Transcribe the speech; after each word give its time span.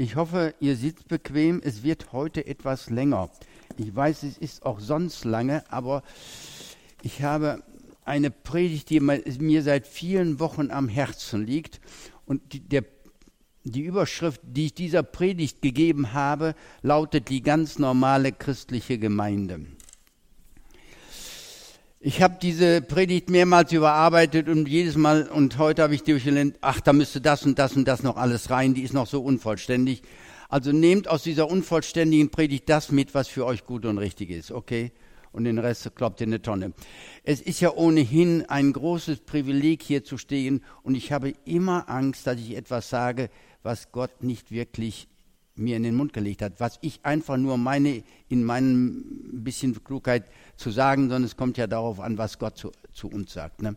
Ich 0.00 0.14
hoffe, 0.14 0.54
ihr 0.60 0.76
sitzt 0.76 1.08
bequem. 1.08 1.60
Es 1.64 1.82
wird 1.82 2.12
heute 2.12 2.46
etwas 2.46 2.88
länger. 2.88 3.30
Ich 3.78 3.96
weiß, 3.96 4.22
es 4.22 4.38
ist 4.38 4.64
auch 4.64 4.78
sonst 4.78 5.24
lange, 5.24 5.64
aber 5.72 6.04
ich 7.02 7.24
habe 7.24 7.64
eine 8.04 8.30
Predigt, 8.30 8.90
die 8.90 9.00
mir 9.00 9.62
seit 9.64 9.88
vielen 9.88 10.38
Wochen 10.38 10.70
am 10.70 10.88
Herzen 10.88 11.44
liegt. 11.44 11.80
Und 12.26 12.52
die, 12.52 12.60
der, 12.60 12.84
die 13.64 13.82
Überschrift, 13.82 14.40
die 14.44 14.66
ich 14.66 14.74
dieser 14.74 15.02
Predigt 15.02 15.62
gegeben 15.62 16.12
habe, 16.12 16.54
lautet 16.80 17.28
die 17.28 17.42
ganz 17.42 17.80
normale 17.80 18.30
christliche 18.30 18.98
Gemeinde. 18.98 19.66
Ich 22.00 22.22
habe 22.22 22.36
diese 22.40 22.80
Predigt 22.80 23.28
mehrmals 23.28 23.72
überarbeitet 23.72 24.48
und 24.48 24.68
jedes 24.68 24.94
Mal 24.94 25.28
und 25.28 25.58
heute 25.58 25.82
habe 25.82 25.96
ich 25.96 26.04
durchgelernt, 26.04 26.56
ach, 26.60 26.80
da 26.80 26.92
müsste 26.92 27.20
das 27.20 27.44
und 27.44 27.58
das 27.58 27.74
und 27.74 27.88
das 27.88 28.04
noch 28.04 28.16
alles 28.16 28.50
rein, 28.50 28.72
die 28.72 28.82
ist 28.82 28.94
noch 28.94 29.08
so 29.08 29.20
unvollständig. 29.20 30.02
Also 30.48 30.70
nehmt 30.70 31.08
aus 31.08 31.24
dieser 31.24 31.50
unvollständigen 31.50 32.30
Predigt 32.30 32.68
das 32.68 32.92
mit, 32.92 33.14
was 33.14 33.26
für 33.26 33.44
euch 33.44 33.66
gut 33.66 33.84
und 33.84 33.98
richtig 33.98 34.30
ist, 34.30 34.52
okay? 34.52 34.92
Und 35.32 35.42
den 35.42 35.58
Rest 35.58 35.90
kloppt 35.96 36.20
in 36.20 36.28
eine 36.28 36.40
Tonne. 36.40 36.72
Es 37.24 37.40
ist 37.40 37.58
ja 37.58 37.72
ohnehin 37.72 38.44
ein 38.48 38.72
großes 38.72 39.18
Privileg, 39.22 39.82
hier 39.82 40.04
zu 40.04 40.18
stehen 40.18 40.62
und 40.84 40.94
ich 40.94 41.10
habe 41.10 41.32
immer 41.46 41.88
Angst, 41.88 42.28
dass 42.28 42.38
ich 42.38 42.56
etwas 42.56 42.90
sage, 42.90 43.28
was 43.64 43.90
Gott 43.90 44.22
nicht 44.22 44.52
wirklich 44.52 45.08
mir 45.58 45.76
in 45.76 45.82
den 45.82 45.94
Mund 45.94 46.12
gelegt 46.12 46.42
hat, 46.42 46.54
was 46.58 46.78
ich 46.80 47.00
einfach 47.04 47.36
nur 47.36 47.58
meine, 47.58 48.02
in 48.28 48.44
meinem 48.44 49.04
bisschen 49.44 49.82
Klugheit 49.82 50.24
zu 50.56 50.70
sagen, 50.70 51.02
sondern 51.04 51.24
es 51.24 51.36
kommt 51.36 51.56
ja 51.56 51.66
darauf 51.66 52.00
an, 52.00 52.18
was 52.18 52.38
Gott 52.38 52.56
zu, 52.56 52.72
zu 52.92 53.08
uns 53.08 53.32
sagt. 53.32 53.62
Ne? 53.62 53.76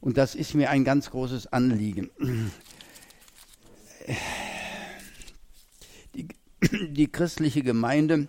Und 0.00 0.18
das 0.18 0.34
ist 0.34 0.54
mir 0.54 0.70
ein 0.70 0.84
ganz 0.84 1.10
großes 1.10 1.46
Anliegen. 1.52 2.10
Die, 6.14 6.28
die 6.90 7.10
christliche 7.10 7.62
Gemeinde, 7.62 8.28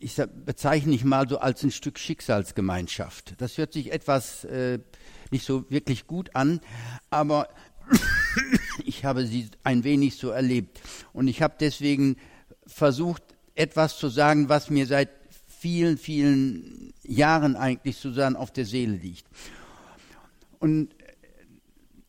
ich 0.00 0.16
bezeichne 0.16 0.94
ich 0.94 1.04
mal 1.04 1.28
so 1.28 1.38
als 1.38 1.62
ein 1.62 1.70
Stück 1.70 1.98
Schicksalsgemeinschaft. 1.98 3.34
Das 3.40 3.58
hört 3.58 3.72
sich 3.72 3.92
etwas 3.92 4.44
äh, 4.44 4.80
nicht 5.30 5.44
so 5.44 5.70
wirklich 5.70 6.06
gut 6.06 6.34
an, 6.34 6.60
aber 7.10 7.48
ich 9.00 9.06
habe 9.06 9.24
sie 9.24 9.48
ein 9.64 9.82
wenig 9.82 10.16
so 10.16 10.28
erlebt. 10.28 10.78
Und 11.14 11.26
ich 11.26 11.40
habe 11.40 11.54
deswegen 11.58 12.16
versucht, 12.66 13.22
etwas 13.54 13.96
zu 13.96 14.10
sagen, 14.10 14.50
was 14.50 14.68
mir 14.68 14.86
seit 14.86 15.08
vielen, 15.48 15.96
vielen 15.96 16.92
Jahren 17.02 17.56
eigentlich 17.56 17.96
sozusagen 17.96 18.36
auf 18.36 18.50
der 18.50 18.66
Seele 18.66 18.96
liegt. 18.96 19.24
Und 20.58 20.90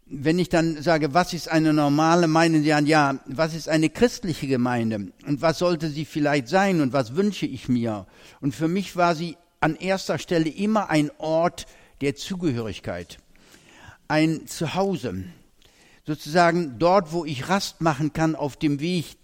wenn 0.06 0.38
ich 0.38 0.50
dann 0.50 0.82
sage, 0.82 1.14
was 1.14 1.32
ist 1.32 1.48
eine 1.48 1.72
normale, 1.72 2.28
meinen 2.28 2.62
Sie 2.62 2.74
an, 2.74 2.86
ja, 2.86 3.22
was 3.26 3.56
ist 3.56 3.70
eine 3.70 3.90
christliche 3.90 4.48
Gemeinde 4.48 5.14
und 5.26 5.42
was 5.42 5.60
sollte 5.60 5.88
sie 5.88 6.04
vielleicht 6.04 6.50
sein 6.50 6.82
und 6.82 6.92
was 6.92 7.16
wünsche 7.16 7.46
ich 7.46 7.70
mir? 7.70 8.06
Und 8.42 8.54
für 8.54 8.68
mich 8.68 8.98
war 8.98 9.16
sie 9.16 9.38
an 9.62 9.78
erster 9.78 10.20
Stelle 10.20 10.50
immer 10.50 10.90
ein 10.90 11.10
Ort 11.20 11.68
der 12.02 12.18
Zugehörigkeit, 12.18 13.20
ein 14.10 14.46
Zuhause, 14.46 15.24
sozusagen 16.06 16.80
dort, 16.80 17.12
wo 17.12 17.26
ich 17.26 17.50
Rast 17.50 17.82
machen 17.82 18.14
kann 18.14 18.36
auf 18.36 18.58
dem 18.58 18.80
Weg 18.80 19.18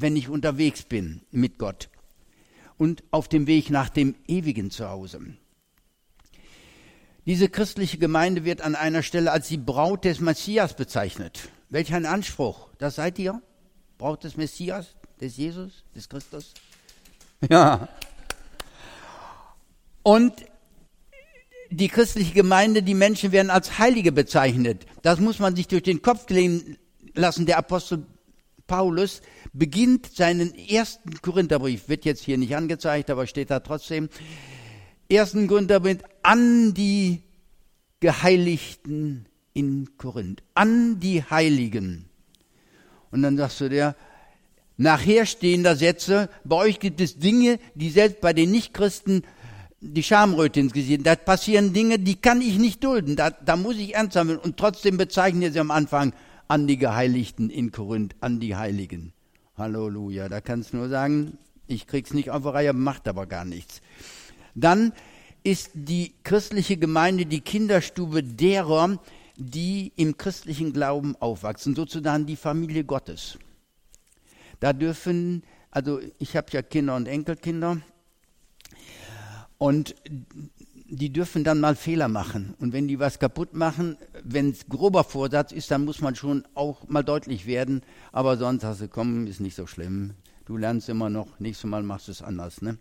wenn 0.00 0.16
ich 0.16 0.28
unterwegs 0.28 0.82
bin 0.82 1.22
mit 1.32 1.58
Gott 1.58 1.88
und 2.76 3.02
auf 3.10 3.28
dem 3.28 3.46
Weg 3.46 3.70
nach 3.70 3.88
dem 3.88 4.14
ewigen 4.28 4.70
Zuhause. 4.70 5.20
Diese 7.26 7.48
christliche 7.48 7.98
Gemeinde 7.98 8.44
wird 8.44 8.60
an 8.60 8.74
einer 8.76 9.02
Stelle 9.02 9.32
als 9.32 9.48
die 9.48 9.58
Braut 9.58 10.04
des 10.04 10.20
Messias 10.20 10.74
bezeichnet. 10.74 11.48
Welch 11.68 11.92
ein 11.92 12.06
Anspruch. 12.06 12.70
Das 12.78 12.94
seid 12.94 13.18
ihr? 13.18 13.42
Braut 13.98 14.22
des 14.22 14.36
Messias, 14.36 14.94
des 15.20 15.36
Jesus, 15.36 15.84
des 15.94 16.08
Christus? 16.08 16.54
Ja. 17.50 17.88
Und 20.02 20.32
die 21.70 21.88
christliche 21.88 22.32
Gemeinde, 22.32 22.82
die 22.82 22.94
Menschen 22.94 23.32
werden 23.32 23.50
als 23.50 23.78
Heilige 23.78 24.12
bezeichnet. 24.12 24.86
Das 25.02 25.20
muss 25.20 25.38
man 25.38 25.54
sich 25.56 25.68
durch 25.68 25.82
den 25.82 26.02
Kopf 26.02 26.26
gehen 26.26 26.78
lassen. 27.14 27.46
Der 27.46 27.58
Apostel 27.58 28.04
Paulus 28.66 29.22
beginnt 29.52 30.14
seinen 30.14 30.54
ersten 30.54 31.20
Korintherbrief, 31.22 31.88
wird 31.88 32.04
jetzt 32.04 32.22
hier 32.22 32.38
nicht 32.38 32.54
angezeigt, 32.54 33.10
aber 33.10 33.26
steht 33.26 33.50
da 33.50 33.60
trotzdem, 33.60 34.08
ersten 35.08 35.48
Korintherbrief 35.48 35.98
an 36.22 36.74
die 36.74 37.22
Geheiligten 38.00 39.26
in 39.54 39.96
Korinth, 39.96 40.42
an 40.54 41.00
die 41.00 41.22
Heiligen. 41.22 42.08
Und 43.10 43.22
dann 43.22 43.36
sagst 43.36 43.60
du 43.60 43.68
dir, 43.68 43.96
nachher 44.76 45.26
stehender 45.26 45.74
Sätze, 45.74 46.28
bei 46.44 46.56
euch 46.56 46.78
gibt 46.78 47.00
es 47.00 47.18
Dinge, 47.18 47.58
die 47.74 47.90
selbst 47.90 48.20
bei 48.20 48.32
den 48.32 48.50
Nichtchristen 48.50 49.24
die 49.80 50.02
Schamröte 50.02 50.60
ins 50.60 50.72
Gesicht, 50.72 51.06
da 51.06 51.14
passieren 51.14 51.72
Dinge, 51.72 51.98
die 51.98 52.16
kann 52.16 52.40
ich 52.40 52.58
nicht 52.58 52.82
dulden, 52.82 53.16
da, 53.16 53.30
da 53.30 53.56
muss 53.56 53.76
ich 53.76 53.94
ernst 53.94 54.14
sein 54.14 54.36
und 54.36 54.56
trotzdem 54.56 54.96
bezeichnen 54.96 55.52
sie 55.52 55.60
am 55.60 55.70
Anfang 55.70 56.12
an 56.48 56.66
die 56.66 56.78
Geheiligten 56.78 57.50
in 57.50 57.70
Korinth, 57.70 58.16
an 58.20 58.40
die 58.40 58.56
Heiligen. 58.56 59.12
Halleluja. 59.58 60.28
Da 60.28 60.40
kannst 60.40 60.72
du 60.72 60.78
nur 60.78 60.88
sagen, 60.88 61.36
ich 61.66 61.86
krieg's 61.86 62.14
nicht 62.14 62.30
auf 62.30 62.42
die 62.42 62.48
Reihe, 62.48 62.72
macht 62.72 63.06
aber 63.08 63.26
gar 63.26 63.44
nichts. 63.44 63.82
Dann 64.54 64.92
ist 65.44 65.70
die 65.74 66.14
christliche 66.24 66.76
Gemeinde 66.76 67.26
die 67.26 67.40
Kinderstube 67.40 68.22
derer, 68.22 68.98
die 69.36 69.92
im 69.96 70.16
christlichen 70.16 70.72
Glauben 70.72 71.14
aufwachsen, 71.16 71.74
sozusagen 71.74 72.26
die 72.26 72.36
Familie 72.36 72.84
Gottes. 72.84 73.38
Da 74.60 74.72
dürfen, 74.72 75.42
also 75.70 76.00
ich 76.18 76.36
habe 76.36 76.48
ja 76.50 76.62
Kinder 76.62 76.96
und 76.96 77.06
Enkelkinder, 77.06 77.80
und 79.58 79.94
die 80.90 81.12
dürfen 81.12 81.44
dann 81.44 81.60
mal 81.60 81.76
Fehler 81.76 82.08
machen. 82.08 82.54
Und 82.58 82.72
wenn 82.72 82.88
die 82.88 82.98
was 82.98 83.18
kaputt 83.18 83.52
machen, 83.52 83.98
wenn 84.24 84.50
es 84.50 84.66
grober 84.68 85.04
Vorsatz 85.04 85.52
ist, 85.52 85.70
dann 85.70 85.84
muss 85.84 86.00
man 86.00 86.14
schon 86.14 86.44
auch 86.54 86.88
mal 86.88 87.02
deutlich 87.02 87.46
werden. 87.46 87.82
Aber 88.10 88.38
sonst 88.38 88.64
hast 88.64 88.80
du, 88.80 88.88
komm, 88.88 89.26
ist 89.26 89.40
nicht 89.40 89.54
so 89.54 89.66
schlimm. 89.66 90.14
Du 90.46 90.56
lernst 90.56 90.88
immer 90.88 91.10
noch, 91.10 91.38
nächstes 91.40 91.68
Mal 91.68 91.82
machst 91.82 92.08
du 92.08 92.12
es 92.12 92.22
anders. 92.22 92.62
Ne? 92.62 92.78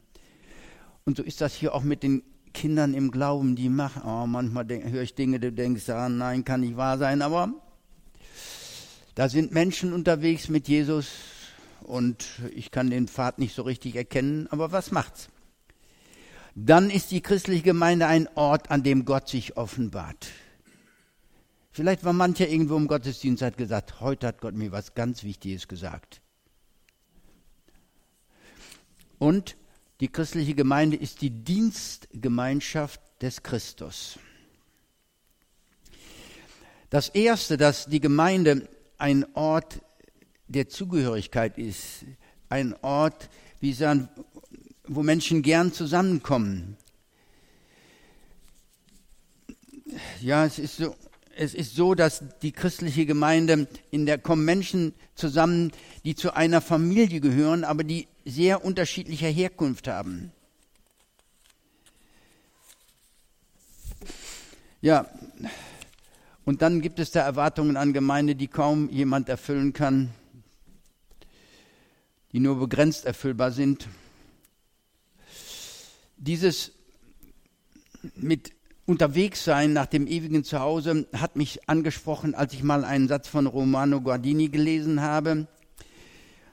Und 1.04 1.18
so 1.18 1.24
ist 1.24 1.42
das 1.42 1.54
hier 1.54 1.76
auch 1.76 1.84
mit 1.84 2.02
den 2.02 2.24
Kindern 2.54 2.94
im 2.94 3.12
Glauben, 3.12 3.56
die 3.56 3.70
machen, 3.70 4.04
oh, 4.06 4.26
manchmal 4.26 4.68
höre 4.68 5.04
ich 5.04 5.14
Dinge, 5.14 5.40
du 5.40 5.52
denkst, 5.52 5.90
ah, 5.90 6.10
nein, 6.10 6.46
kann 6.46 6.62
nicht 6.62 6.78
wahr 6.78 6.98
sein, 6.98 7.22
aber 7.22 7.54
da 9.16 9.30
sind 9.30 9.54
Menschen 9.54 9.94
unterwegs 9.94 10.50
mit 10.50 10.68
Jesus 10.68 11.08
und 11.82 12.26
ich 12.56 12.72
kann 12.72 12.90
den 12.90 13.08
Pfad 13.08 13.38
nicht 13.38 13.54
so 13.54 13.62
richtig 13.62 13.96
erkennen, 13.96 14.48
aber 14.50 14.72
was 14.72 14.92
macht's? 14.92 15.30
Dann 16.60 16.90
ist 16.90 17.12
die 17.12 17.22
christliche 17.22 17.62
Gemeinde 17.62 18.08
ein 18.08 18.28
Ort, 18.34 18.72
an 18.72 18.82
dem 18.82 19.06
Gott 19.06 19.30
sich 19.30 19.58
offenbart. 19.58 20.30
Vielleicht 21.70 22.04
war 22.04 22.14
mancher 22.14 22.48
irgendwo 22.48 22.76
im 22.78 22.88
Gottesdienst 22.88 23.44
hat 23.44 23.58
gesagt, 23.58 24.02
heute 24.02 24.26
hat 24.26 24.42
Gott 24.42 24.56
mir 24.56 24.72
was 24.72 24.96
ganz 24.96 25.24
Wichtiges 25.24 25.68
gesagt. 25.68 26.20
Und 29.20 29.56
die 30.00 30.08
christliche 30.08 30.56
Gemeinde 30.56 30.98
ist 30.98 31.22
die 31.22 31.30
Dienstgemeinschaft 31.30 33.02
des 33.22 33.44
Christus. 33.44 34.18
Das 36.90 37.10
Erste, 37.10 37.58
dass 37.58 37.86
die 37.86 38.00
Gemeinde 38.00 38.68
ein 38.98 39.28
Ort 39.36 39.80
der 40.48 40.70
Zugehörigkeit 40.70 41.60
ist, 41.60 42.04
ein 42.50 42.74
Ort, 42.82 43.30
wie 43.60 43.74
sagen, 43.74 44.10
wo 44.88 45.04
Menschen 45.04 45.42
gern 45.42 45.74
zusammenkommen. 45.74 46.78
Ja, 50.22 50.46
es 50.46 50.60
ist 50.60 50.78
so, 50.78 50.96
es 51.36 51.54
ist 51.54 51.76
so, 51.76 51.94
dass 51.94 52.24
die 52.42 52.52
christliche 52.52 53.06
Gemeinde, 53.06 53.68
in 53.92 54.06
der 54.06 54.18
kommen 54.18 54.44
Menschen 54.44 54.94
zusammen, 55.16 55.72
die 56.04 56.16
zu 56.16 56.36
einer 56.36 56.62
Familie 56.62 57.20
gehören, 57.20 57.64
aber 57.64 57.84
die 57.84 58.08
sehr 58.26 58.66
unterschiedlicher 58.66 59.28
Herkunft 59.28 59.88
haben. 59.88 60.32
Ja, 64.82 65.10
und 66.46 66.62
dann 66.62 66.82
gibt 66.82 67.00
es 67.00 67.12
da 67.12 67.22
Erwartungen 67.22 67.78
an 67.78 67.94
Gemeinde, 67.94 68.36
die 68.36 68.48
kaum 68.48 68.90
jemand 68.90 69.28
erfüllen 69.28 69.74
kann, 69.74 70.12
die 72.32 72.40
nur 72.40 72.60
begrenzt 72.60 73.06
erfüllbar 73.06 73.52
sind 73.52 73.88
dieses 76.18 76.72
mit 78.16 78.54
unterwegs 78.86 79.44
sein 79.44 79.74
nach 79.74 79.86
dem 79.86 80.08
ewigen 80.08 80.44
Zuhause 80.44 81.08
hat 81.14 81.36
mich 81.36 81.70
angesprochen, 81.70 82.36
als 82.36 82.54
ich 82.54 82.64
mal 82.64 82.86
einen 82.86 83.08
Satz 83.08 83.28
von 83.28 83.48
Romano 83.48 84.02
Guardini 84.02 84.50
gelesen 84.50 85.02
habe. 85.02 85.48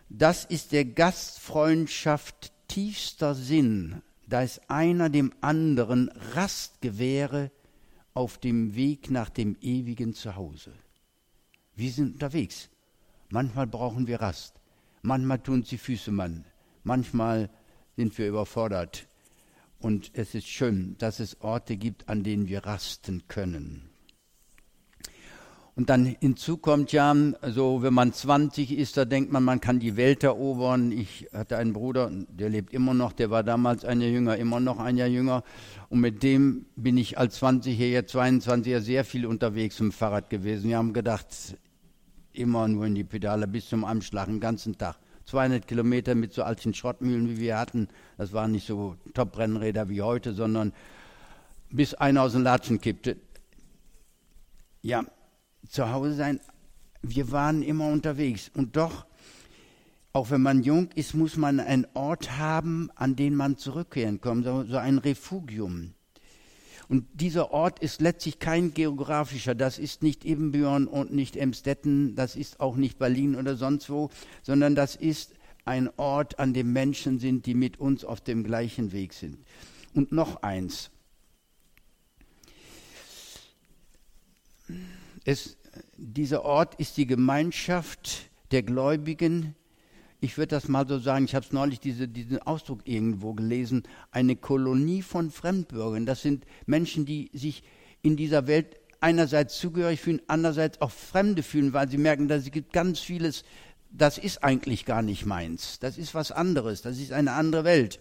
Das 0.08 0.44
ist 0.44 0.72
der 0.72 0.84
Gastfreundschaft 0.84 2.52
tiefster 2.68 3.34
Sinn, 3.34 4.02
da 4.26 4.42
es 4.42 4.60
einer 4.68 5.08
dem 5.10 5.32
anderen 5.40 6.08
Rast 6.34 6.80
gewähre 6.82 7.50
auf 8.14 8.38
dem 8.38 8.74
Weg 8.74 9.10
nach 9.10 9.30
dem 9.30 9.56
ewigen 9.60 10.14
Zuhause. 10.14 10.72
Wir 11.76 11.90
sind 11.90 12.14
unterwegs. 12.14 12.68
Manchmal 13.30 13.66
brauchen 13.66 14.06
wir 14.06 14.20
Rast. 14.20 14.54
Manchmal 15.02 15.40
tun 15.40 15.64
sie 15.64 15.78
Füße 15.78 16.12
Mann. 16.12 16.44
Manchmal 16.84 17.50
sind 17.96 18.16
wir 18.18 18.28
überfordert. 18.28 19.06
Und 19.78 20.10
es 20.14 20.34
ist 20.34 20.48
schön, 20.48 20.96
dass 20.98 21.20
es 21.20 21.40
Orte 21.40 21.76
gibt, 21.76 22.08
an 22.08 22.22
denen 22.22 22.48
wir 22.48 22.64
rasten 22.64 23.24
können. 23.28 23.90
Und 25.76 25.90
dann 25.90 26.06
hinzu 26.06 26.56
kommt 26.56 26.92
ja, 26.92 27.14
so 27.42 27.82
wenn 27.82 27.94
man 27.94 28.12
20 28.12 28.70
ist, 28.78 28.96
da 28.96 29.04
denkt 29.04 29.32
man, 29.32 29.42
man 29.42 29.60
kann 29.60 29.80
die 29.80 29.96
Welt 29.96 30.22
erobern. 30.22 30.92
Ich 30.92 31.26
hatte 31.32 31.56
einen 31.56 31.72
Bruder, 31.72 32.12
der 32.28 32.48
lebt 32.48 32.72
immer 32.72 32.94
noch, 32.94 33.12
der 33.12 33.30
war 33.30 33.42
damals 33.42 33.84
ein 33.84 34.00
Jahr 34.00 34.10
jünger, 34.10 34.36
immer 34.36 34.60
noch 34.60 34.78
ein 34.78 34.96
Jahr 34.96 35.08
jünger. 35.08 35.42
Und 35.88 35.98
mit 35.98 36.22
dem 36.22 36.66
bin 36.76 36.96
ich 36.96 37.18
als 37.18 37.42
20-Jähriger, 37.42 38.08
22er 38.08 38.80
sehr 38.80 39.04
viel 39.04 39.26
unterwegs 39.26 39.80
im 39.80 39.90
Fahrrad 39.90 40.30
gewesen. 40.30 40.68
Wir 40.68 40.76
haben 40.76 40.92
gedacht, 40.92 41.26
immer 42.32 42.68
nur 42.68 42.86
in 42.86 42.94
die 42.94 43.04
Pedale 43.04 43.48
bis 43.48 43.68
zum 43.68 43.84
Anschlag, 43.84 44.26
den 44.26 44.38
ganzen 44.38 44.78
Tag. 44.78 44.96
200 45.26 45.66
Kilometer 45.66 46.14
mit 46.14 46.32
so 46.32 46.42
alten 46.42 46.74
Schrottmühlen, 46.74 47.28
wie 47.28 47.38
wir 47.38 47.58
hatten. 47.58 47.88
Das 48.18 48.32
waren 48.32 48.52
nicht 48.52 48.66
so 48.66 48.96
Top-Rennräder 49.14 49.88
wie 49.88 50.02
heute, 50.02 50.34
sondern 50.34 50.72
bis 51.70 51.94
einer 51.94 52.22
aus 52.22 52.32
den 52.32 52.42
Latschen 52.42 52.80
kippte. 52.80 53.16
Ja, 54.82 55.04
zu 55.68 55.90
Hause 55.90 56.14
sein, 56.14 56.40
wir 57.02 57.30
waren 57.32 57.62
immer 57.62 57.88
unterwegs. 57.88 58.50
Und 58.54 58.76
doch, 58.76 59.06
auch 60.12 60.30
wenn 60.30 60.42
man 60.42 60.62
jung 60.62 60.90
ist, 60.94 61.14
muss 61.14 61.36
man 61.36 61.58
einen 61.58 61.86
Ort 61.94 62.38
haben, 62.38 62.90
an 62.94 63.16
den 63.16 63.34
man 63.34 63.56
zurückkehren 63.56 64.20
kann, 64.20 64.44
so, 64.44 64.64
so 64.64 64.76
ein 64.76 64.98
Refugium. 64.98 65.94
Und 66.88 67.06
dieser 67.14 67.50
Ort 67.52 67.78
ist 67.78 68.00
letztlich 68.00 68.38
kein 68.38 68.74
geografischer, 68.74 69.54
das 69.54 69.78
ist 69.78 70.02
nicht 70.02 70.24
Ebenbjörn 70.24 70.86
und 70.86 71.12
nicht 71.12 71.36
Emstetten, 71.36 72.14
das 72.14 72.36
ist 72.36 72.60
auch 72.60 72.76
nicht 72.76 72.98
Berlin 72.98 73.36
oder 73.36 73.56
sonst 73.56 73.88
wo, 73.88 74.10
sondern 74.42 74.74
das 74.74 74.96
ist 74.96 75.34
ein 75.64 75.88
Ort, 75.96 76.38
an 76.38 76.52
dem 76.52 76.72
Menschen 76.72 77.18
sind, 77.18 77.46
die 77.46 77.54
mit 77.54 77.80
uns 77.80 78.04
auf 78.04 78.20
dem 78.20 78.44
gleichen 78.44 78.92
Weg 78.92 79.14
sind. 79.14 79.38
Und 79.94 80.12
noch 80.12 80.42
eins. 80.42 80.90
Es, 85.24 85.56
dieser 85.96 86.44
Ort 86.44 86.74
ist 86.76 86.96
die 86.96 87.06
Gemeinschaft 87.06 88.30
der 88.50 88.62
Gläubigen. 88.62 89.54
Ich 90.24 90.38
würde 90.38 90.48
das 90.48 90.68
mal 90.68 90.88
so 90.88 90.98
sagen, 90.98 91.26
ich 91.26 91.34
habe 91.34 91.44
es 91.44 91.52
neulich 91.52 91.80
diese, 91.80 92.08
diesen 92.08 92.38
Ausdruck 92.40 92.80
irgendwo 92.84 93.34
gelesen, 93.34 93.82
eine 94.10 94.36
Kolonie 94.36 95.02
von 95.02 95.30
Fremdbürgern. 95.30 96.06
Das 96.06 96.22
sind 96.22 96.46
Menschen, 96.64 97.04
die 97.04 97.30
sich 97.34 97.62
in 98.00 98.16
dieser 98.16 98.46
Welt 98.46 98.78
einerseits 99.00 99.58
zugehörig 99.58 100.00
fühlen, 100.00 100.22
andererseits 100.26 100.80
auch 100.80 100.90
Fremde 100.90 101.42
fühlen, 101.42 101.74
weil 101.74 101.90
sie 101.90 101.98
merken, 101.98 102.26
dass 102.26 102.44
es 102.44 102.50
gibt 102.50 102.72
ganz 102.72 103.00
vieles, 103.00 103.44
das 103.90 104.16
ist 104.16 104.42
eigentlich 104.42 104.86
gar 104.86 105.02
nicht 105.02 105.26
meins. 105.26 105.78
Das 105.78 105.98
ist 105.98 106.14
was 106.14 106.32
anderes, 106.32 106.80
das 106.80 106.98
ist 106.98 107.12
eine 107.12 107.32
andere 107.32 107.64
Welt. 107.64 108.00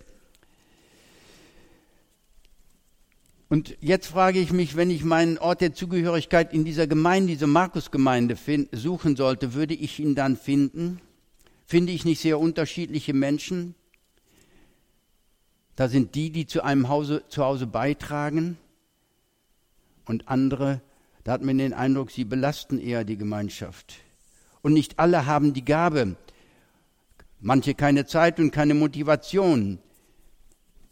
Und 3.50 3.76
jetzt 3.82 4.08
frage 4.08 4.40
ich 4.40 4.54
mich, 4.54 4.78
wenn 4.78 4.90
ich 4.90 5.04
meinen 5.04 5.38
Ort 5.40 5.60
der 5.60 5.74
Zugehörigkeit 5.74 6.54
in 6.54 6.64
dieser 6.64 6.88
Gemeinde, 6.88 7.34
dieser 7.34 7.48
Markusgemeinde 7.48 8.38
suchen 8.72 9.18
sollte, 9.18 9.54
würde 9.56 9.74
ich 9.74 10.00
ihn 10.00 10.16
dann 10.16 10.38
finden? 10.38 11.02
Finde 11.66 11.92
ich 11.92 12.06
nicht 12.06 12.22
sehr 12.22 12.40
unterschiedliche 12.40 13.14
Menschen? 13.14 13.76
Da 15.76 15.88
sind 15.88 16.16
die, 16.16 16.30
die 16.30 16.46
zu 16.46 16.64
einem 16.64 16.90
Hause, 16.90 17.24
zu 17.30 17.44
Hause 17.44 17.66
beitragen 17.68 18.58
und 20.06 20.28
andere, 20.28 20.82
da 21.24 21.32
hat 21.32 21.42
man 21.42 21.58
den 21.58 21.74
Eindruck, 21.74 22.12
sie 22.12 22.26
belasten 22.26 22.80
eher 22.80 23.04
die 23.04 23.18
Gemeinschaft. 23.18 23.96
Und 24.62 24.74
nicht 24.74 25.00
alle 25.00 25.26
haben 25.26 25.54
die 25.54 25.66
Gabe, 25.66 26.16
manche 27.40 27.74
keine 27.74 28.06
Zeit 28.06 28.40
und 28.40 28.52
keine 28.52 28.74
Motivation, 28.74 29.80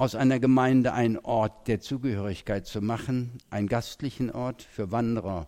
aus 0.02 0.16
einer 0.16 0.40
Gemeinde 0.40 0.94
einen 0.94 1.20
Ort 1.20 1.68
der 1.68 1.80
Zugehörigkeit 1.80 2.66
zu 2.66 2.82
machen, 2.82 3.38
einen 3.52 3.68
gastlichen 3.68 4.32
Ort 4.32 4.64
für 4.64 4.92
Wanderer, 4.92 5.48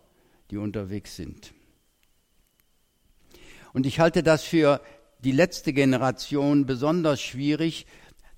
die 0.51 0.57
unterwegs 0.57 1.15
sind. 1.15 1.55
Und 3.73 3.87
ich 3.87 3.99
halte 3.99 4.21
das 4.21 4.43
für 4.43 4.79
die 5.23 5.31
letzte 5.31 5.73
Generation 5.73 6.65
besonders 6.65 7.21
schwierig, 7.21 7.85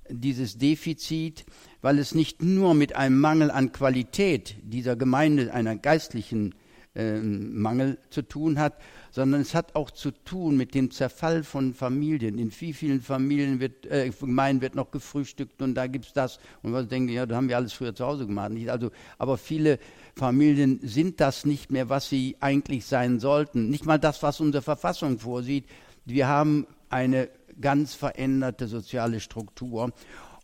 dieses 0.10 0.58
Defizit, 0.58 1.46
weil 1.82 1.98
es 2.00 2.14
nicht 2.14 2.44
nur 2.44 2.74
mit 2.74 2.96
einem 2.96 3.20
Mangel 3.20 3.50
an 3.50 3.72
Qualität 3.72 4.56
dieser 4.62 4.96
Gemeinde, 4.96 5.54
einer 5.54 5.76
geistlichen 5.76 6.54
äh, 6.94 7.20
Mangel 7.20 7.98
zu 8.10 8.22
tun 8.22 8.60
hat, 8.60 8.80
sondern 9.12 9.42
es 9.42 9.56
hat 9.56 9.76
auch 9.76 9.92
zu 9.92 10.12
tun 10.12 10.58
mit 10.58 10.76
dem 10.76 10.92
Zerfall 10.92 11.44
von 11.44 11.74
Familien. 11.74 12.38
In 12.38 12.52
wie 12.60 12.74
vielen 12.74 13.02
Familien 13.02 13.60
wird, 13.60 13.86
äh, 13.88 14.10
Gemeinden 14.20 14.62
wird 14.62 14.76
noch 14.76 14.92
gefrühstückt 14.92 15.62
und 15.62 15.76
da 15.76 15.88
gibt 15.88 16.06
es 16.06 16.14
das. 16.14 16.40
Und 16.62 16.74
was 16.74 16.88
denken, 16.88 17.12
ja, 17.12 17.26
da 17.26 17.36
haben 17.36 17.50
wir 17.50 17.58
alles 17.58 17.74
früher 17.74 17.96
zu 17.96 18.06
Hause 18.06 18.28
gemacht. 18.28 18.52
Nicht? 18.52 18.70
Also, 18.70 18.92
aber 19.18 19.38
viele 19.38 19.80
Familien 20.16 20.80
sind 20.84 21.20
das 21.20 21.46
nicht 21.46 21.72
mehr, 21.72 21.90
was 21.90 22.10
sie 22.10 22.38
eigentlich 22.40 22.86
sein 22.86 23.20
sollten. 23.20 23.70
Nicht 23.70 23.86
mal 23.86 24.00
das, 24.00 24.22
was 24.24 24.40
unsere 24.40 24.62
Verfassung 24.62 25.20
vorsieht. 25.20 25.66
Wir 26.06 26.28
haben 26.28 26.68
eine 26.90 27.30
ganz 27.60 27.94
veränderte 27.94 28.68
soziale 28.68 29.20
Struktur 29.20 29.92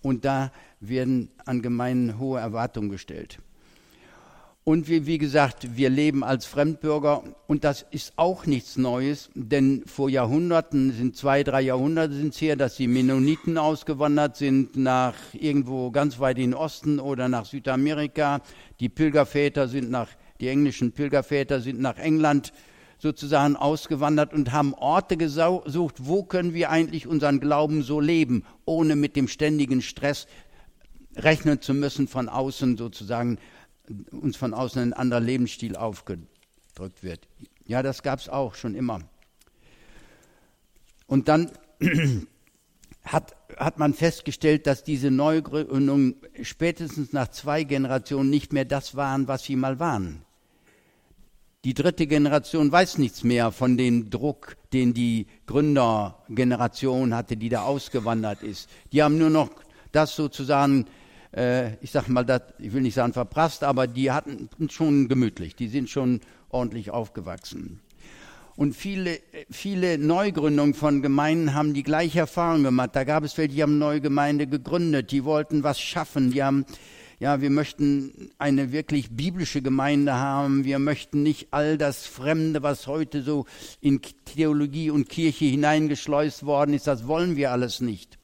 und 0.01 0.25
da 0.25 0.51
werden 0.79 1.29
an 1.45 1.61
Gemeinden 1.61 2.19
hohe 2.19 2.39
Erwartungen 2.39 2.89
gestellt. 2.89 3.39
Und 4.63 4.87
wie, 4.87 5.07
wie 5.07 5.17
gesagt, 5.17 5.75
wir 5.75 5.89
leben 5.89 6.23
als 6.23 6.45
Fremdbürger 6.45 7.23
und 7.47 7.63
das 7.63 7.83
ist 7.89 8.13
auch 8.17 8.45
nichts 8.45 8.77
Neues, 8.77 9.31
denn 9.33 9.83
vor 9.87 10.07
Jahrhunderten, 10.07 10.93
sind 10.93 11.17
zwei, 11.17 11.41
drei 11.43 11.61
Jahrhunderte 11.61 12.13
sind 12.13 12.35
es 12.35 12.41
her, 12.41 12.55
dass 12.55 12.75
die 12.75 12.87
Mennoniten 12.87 13.57
ausgewandert 13.57 14.37
sind 14.37 14.75
nach 14.77 15.15
irgendwo 15.33 15.89
ganz 15.89 16.19
weit 16.19 16.37
in 16.37 16.51
den 16.51 16.53
Osten 16.53 16.99
oder 16.99 17.27
nach 17.27 17.45
Südamerika. 17.45 18.41
Die 18.79 18.89
Pilgerväter 18.89 19.67
sind 19.67 19.89
nach, 19.89 20.09
die 20.39 20.49
englischen 20.49 20.91
Pilgerväter 20.91 21.59
sind 21.59 21.81
nach 21.81 21.97
England 21.97 22.53
sozusagen 23.01 23.55
ausgewandert 23.55 24.31
und 24.31 24.51
haben 24.51 24.75
Orte 24.75 25.17
gesucht, 25.17 25.95
wo 25.97 26.23
können 26.23 26.53
wir 26.53 26.69
eigentlich 26.69 27.07
unseren 27.07 27.39
Glauben 27.39 27.81
so 27.81 27.99
leben, 27.99 28.45
ohne 28.63 28.95
mit 28.95 29.15
dem 29.15 29.27
ständigen 29.27 29.81
Stress 29.81 30.27
rechnen 31.15 31.61
zu 31.61 31.73
müssen 31.73 32.07
von 32.07 32.29
außen 32.29 32.77
sozusagen 32.77 33.39
uns 34.11 34.37
von 34.37 34.53
außen 34.53 34.81
ein 34.81 34.93
anderer 34.93 35.19
Lebensstil 35.19 35.75
aufgedrückt 35.75 37.01
wird. 37.01 37.27
Ja, 37.65 37.81
das 37.81 38.03
gab 38.03 38.19
es 38.19 38.29
auch 38.29 38.53
schon 38.53 38.75
immer. 38.75 39.01
Und 41.07 41.27
dann 41.27 41.51
hat, 43.03 43.35
hat 43.57 43.79
man 43.79 43.95
festgestellt, 43.95 44.67
dass 44.67 44.83
diese 44.83 45.09
Neugründungen 45.09 46.17
spätestens 46.43 47.13
nach 47.13 47.29
zwei 47.29 47.63
Generationen 47.63 48.29
nicht 48.29 48.53
mehr 48.53 48.65
das 48.65 48.95
waren, 48.95 49.27
was 49.27 49.43
sie 49.43 49.55
mal 49.55 49.79
waren. 49.79 50.23
Die 51.63 51.73
dritte 51.73 52.07
Generation 52.07 52.71
weiß 52.71 52.97
nichts 52.97 53.23
mehr 53.23 53.51
von 53.51 53.77
dem 53.77 54.09
Druck, 54.09 54.57
den 54.73 54.93
die 54.93 55.27
Gründergeneration 55.45 57.13
hatte, 57.13 57.37
die 57.37 57.49
da 57.49 57.63
ausgewandert 57.63 58.41
ist. 58.41 58.69
Die 58.91 59.03
haben 59.03 59.17
nur 59.17 59.29
noch 59.29 59.49
das 59.91 60.15
sozusagen 60.15 60.85
äh, 61.35 61.75
ich 61.81 61.91
sag 61.91 62.07
mal, 62.07 62.25
das, 62.25 62.41
ich 62.59 62.73
will 62.73 62.81
nicht 62.81 62.95
sagen 62.95 63.13
verprasst, 63.13 63.63
aber 63.63 63.87
die 63.87 64.11
hatten 64.11 64.49
schon 64.69 65.07
gemütlich, 65.07 65.55
die 65.55 65.67
sind 65.67 65.89
schon 65.89 66.19
ordentlich 66.49 66.91
aufgewachsen. 66.91 67.79
Und 68.55 68.75
viele, 68.75 69.19
viele 69.49 69.97
Neugründungen 69.97 70.73
von 70.73 71.01
Gemeinden 71.01 71.53
haben 71.53 71.73
die 71.73 71.83
gleiche 71.83 72.19
Erfahrung 72.19 72.63
gemacht. 72.63 72.91
Da 72.93 73.05
gab 73.05 73.23
es 73.23 73.37
welche, 73.37 73.55
die 73.55 73.63
haben 73.63 73.77
neue 73.77 74.01
Gemeinde 74.01 74.45
gegründet, 74.45 75.11
die 75.11 75.23
wollten 75.23 75.63
was 75.63 75.79
schaffen, 75.79 76.31
die 76.31 76.43
haben 76.43 76.65
ja, 77.21 77.39
wir 77.39 77.51
möchten 77.51 78.31
eine 78.39 78.71
wirklich 78.71 79.11
biblische 79.11 79.61
Gemeinde 79.61 80.15
haben. 80.15 80.65
Wir 80.65 80.79
möchten 80.79 81.21
nicht 81.21 81.49
all 81.51 81.77
das 81.77 82.07
Fremde, 82.07 82.63
was 82.63 82.87
heute 82.87 83.21
so 83.21 83.45
in 83.79 84.01
Theologie 84.25 84.89
und 84.89 85.07
Kirche 85.07 85.45
hineingeschleust 85.45 86.47
worden 86.47 86.73
ist, 86.73 86.87
das 86.87 87.05
wollen 87.05 87.35
wir 87.35 87.51
alles 87.51 87.79
nicht. 87.79 88.17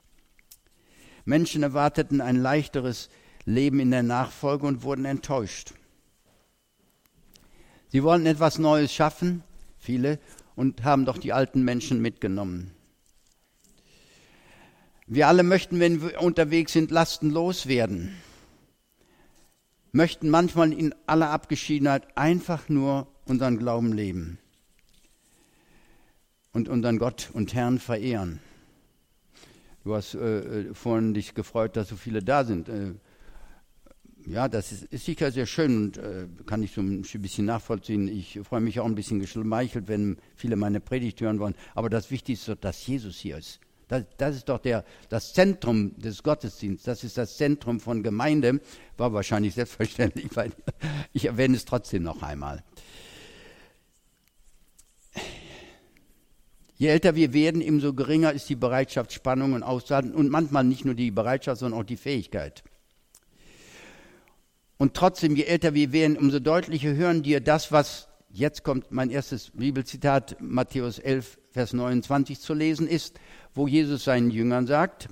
Menschen 1.25 1.62
erwarteten 1.62 2.22
ein 2.22 2.38
leichteres 2.38 3.10
Leben 3.46 3.80
in 3.80 3.92
der 3.92 4.01
Nachfolge 4.01 4.66
und 4.66 4.82
wurden 4.82 5.06
enttäuscht. 5.06 5.75
Sie 7.89 8.01
wollten 8.01 8.25
etwas 8.25 8.58
Neues 8.58 8.92
schaffen, 8.92 9.44
viele, 9.77 10.18
und 10.56 10.84
haben 10.84 11.06
doch 11.06 11.20
die 11.20 11.34
alten 11.34 11.63
Menschen 11.63 12.01
mitgenommen. 12.01 12.72
Wir 15.06 15.27
alle 15.27 15.44
möchten, 15.44 15.80
wenn 15.80 16.01
wir 16.01 16.20
unterwegs 16.20 16.74
sind, 16.74 16.89
lastenlos 16.89 17.68
werden. 17.68 18.18
Möchten 19.98 20.30
manchmal 20.30 20.74
in 20.74 20.94
aller 21.08 21.32
Abgeschiedenheit 21.32 22.16
einfach 22.16 22.70
nur 22.70 23.08
unseren 23.25 23.58
Glauben 23.58 23.94
leben 23.94 24.38
und 26.54 26.70
unseren 26.70 27.00
Gott 27.00 27.32
und 27.34 27.56
Herrn 27.56 27.80
verehren. 27.80 28.39
Du 29.84 29.96
hast 29.96 30.13
äh, 30.13 30.20
äh, 30.20 30.74
vorhin 30.75 31.16
dich 31.16 31.34
gefreut, 31.34 31.75
dass 31.75 31.89
so 31.89 31.96
viele 31.96 32.22
da 32.22 32.44
sind. 32.44 32.70
Äh, 32.70 32.94
ja, 34.27 34.48
das 34.48 34.72
ist, 34.72 34.84
ist, 34.84 35.06
sicher 35.06 35.32
sehr 35.32 35.48
schön 35.48 35.86
und 35.86 35.98
äh, 35.98 36.27
kann 36.46 36.62
ich 36.62 36.74
so 36.74 36.82
ein 36.82 37.01
bisschen 37.01 37.46
nachvollziehen. 37.48 38.08
Ich 38.08 38.39
freue 38.44 38.62
mich 38.62 38.80
auch 38.80 38.86
ein 38.86 38.94
bisschen 38.94 39.20
geschmeichelt, 39.20 39.88
wenn 39.88 40.18
viele 40.36 40.58
meine 40.58 40.80
Predigt 40.80 41.20
hören 41.22 41.39
wollen. 41.39 41.56
Aber 41.74 41.89
das 41.89 42.12
Wichtigste 42.12 42.51
ist, 42.51 42.63
dass 42.63 42.86
Jesus 42.86 43.18
hier 43.18 43.39
ist. 43.39 43.60
Das, 43.88 44.03
das, 44.17 44.36
ist 44.36 44.50
doch 44.50 44.60
der, 44.60 44.84
das 45.10 45.34
Zentrum 45.34 45.98
des 45.98 46.22
Gottesdienstes. 46.22 46.86
Das 46.86 47.03
ist 47.03 47.17
das 47.17 47.38
Zentrum 47.38 47.79
von 47.79 48.03
Gemeinde. 48.03 48.60
War 48.98 49.13
wahrscheinlich 49.13 49.53
selbstverständlich, 49.53 50.27
weil 50.36 50.51
ich 51.13 51.25
erwähne 51.25 51.56
es 51.56 51.65
trotzdem 51.65 52.03
noch 52.03 52.22
einmal. 52.22 52.63
Je 56.75 56.89
älter 56.89 57.15
wir 57.15 57.34
werden, 57.34 57.67
umso 57.67 57.94
geringer 57.94 58.34
ist 58.34 58.50
die 58.50 58.56
Bereitschaft, 58.56 59.12
Spannungen 59.12 59.63
auszuhalten 59.63 60.13
und 60.13 60.29
manchmal 60.29 60.63
nicht 60.63 60.86
nur 60.86 60.94
die 60.94 61.10
Bereitschaft, 61.10 61.60
sondern 61.60 61.79
auch 61.79 61.86
die 61.86 61.98
Fähigkeit. 61.98 62.63
Und 64.77 64.94
trotzdem, 64.94 65.36
je 65.36 65.46
älter 65.46 65.74
wir 65.74 65.91
werden, 65.91 66.17
umso 66.17 66.39
deutlicher 66.39 66.94
hören 66.94 67.24
dir 67.24 67.41
das, 67.41 67.72
was 67.72 68.07
jetzt 68.29 68.63
kommt 68.63 68.91
mein 68.91 69.10
erstes 69.10 69.51
Bibelzitat, 69.51 70.38
Matthäus 70.39 71.00
11, 71.00 71.38
Vers 71.51 71.74
29 71.74 72.39
zu 72.39 72.53
lesen 72.53 72.88
ist, 72.88 73.19
wo 73.53 73.67
Jesus 73.67 74.03
seinen 74.03 74.31
Jüngern 74.31 74.67
sagt, 74.67 75.10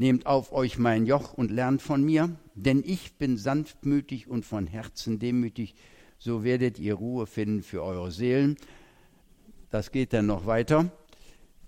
Nehmt 0.00 0.26
auf 0.26 0.52
euch 0.52 0.78
mein 0.78 1.06
Joch 1.06 1.34
und 1.34 1.50
lernt 1.50 1.82
von 1.82 2.04
mir, 2.04 2.30
denn 2.54 2.84
ich 2.86 3.18
bin 3.18 3.36
sanftmütig 3.36 4.28
und 4.28 4.44
von 4.44 4.68
Herzen 4.68 5.18
demütig, 5.18 5.74
so 6.18 6.44
werdet 6.44 6.78
ihr 6.78 6.94
Ruhe 6.94 7.26
finden 7.26 7.64
für 7.64 7.82
eure 7.82 8.12
Seelen. 8.12 8.56
Das 9.70 9.90
geht 9.90 10.12
dann 10.12 10.26
noch 10.26 10.46
weiter, 10.46 10.92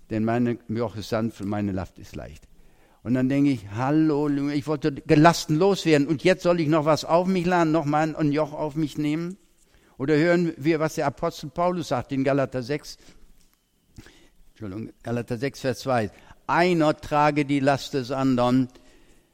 denn 0.09 0.23
meine 0.23 0.57
Joch 0.69 0.95
ist 0.95 1.09
sanft 1.09 1.41
und 1.41 1.49
meine 1.49 1.73
Last 1.73 1.99
ist 1.99 2.15
leicht. 2.15 2.47
Und 3.03 3.15
dann 3.15 3.27
denke 3.27 3.49
ich, 3.49 3.69
hallo, 3.71 4.29
ich 4.29 4.65
wollte 4.65 4.93
gelassen 4.93 5.57
loswerden 5.57 6.07
und 6.07 6.23
jetzt 6.23 6.43
soll 6.43 6.61
ich 6.61 6.69
noch 6.69 6.85
was 6.85 7.03
auf 7.03 7.27
mich 7.27 7.45
laden, 7.45 7.73
noch 7.73 7.85
mal 7.85 8.15
ein 8.15 8.31
Joch 8.31 8.53
auf 8.53 8.75
mich 8.75 8.97
nehmen? 8.97 9.37
Oder 10.01 10.17
hören 10.17 10.51
wir, 10.57 10.79
was 10.79 10.95
der 10.95 11.05
Apostel 11.05 11.51
Paulus 11.51 11.89
sagt 11.89 12.11
in 12.11 12.23
Galater 12.23 12.63
6, 12.63 12.97
Entschuldigung, 14.49 14.91
Galater 15.03 15.37
6, 15.37 15.59
Vers 15.59 15.79
2. 15.81 16.09
Einer 16.47 16.97
trage 16.97 17.45
die 17.45 17.59
Last 17.59 17.93
des 17.93 18.09
anderen, 18.09 18.69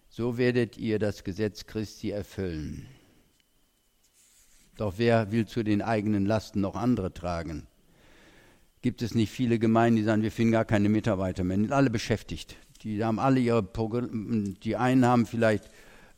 so 0.09 0.37
werdet 0.37 0.77
ihr 0.77 0.99
das 0.99 1.23
Gesetz 1.23 1.67
Christi 1.67 2.09
erfüllen. 2.09 2.85
Doch 4.75 4.95
wer 4.97 5.31
will 5.31 5.45
zu 5.45 5.63
den 5.63 5.81
eigenen 5.81 6.25
Lasten 6.25 6.59
noch 6.59 6.75
andere 6.75 7.13
tragen? 7.13 7.65
Gibt 8.81 9.01
es 9.01 9.15
nicht 9.15 9.31
viele 9.31 9.59
Gemeinden, 9.59 9.95
die 9.95 10.03
sagen, 10.03 10.21
wir 10.21 10.33
finden 10.33 10.51
gar 10.51 10.65
keine 10.65 10.89
Mitarbeiter 10.89 11.45
mehr, 11.45 11.55
sind 11.55 11.71
alle 11.71 11.89
beschäftigt. 11.89 12.57
Die 12.83 13.01
haben 13.01 13.19
alle 13.19 13.39
ihre 13.39 13.63
Programme, 13.63 14.55
die 14.61 14.75
einen 14.75 15.05
haben 15.05 15.27
vielleicht 15.27 15.69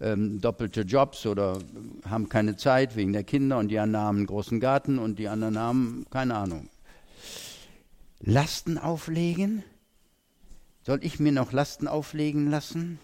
ähm, 0.02 0.40
doppelte 0.40 0.82
Jobs 0.82 1.26
oder 1.26 1.60
haben 2.06 2.30
keine 2.30 2.56
Zeit 2.56 2.96
wegen 2.96 3.14
der 3.14 3.24
Kinder 3.24 3.58
und 3.58 3.70
die 3.70 3.80
anderen 3.80 4.06
haben 4.06 4.18
einen 4.18 4.28
großen 4.28 4.60
Garten 4.60 5.00
und 5.00 5.20
die 5.20 5.28
anderen 5.28 5.58
haben 5.58 6.06
keine 6.10 6.36
Ahnung. 6.36 6.70
Lasten 8.20 8.78
auflegen? 8.78 9.64
Soll 10.86 11.04
ich 11.04 11.20
mir 11.20 11.32
noch 11.32 11.52
Lasten 11.52 11.88
auflegen 11.88 12.50
lassen? 12.50 13.00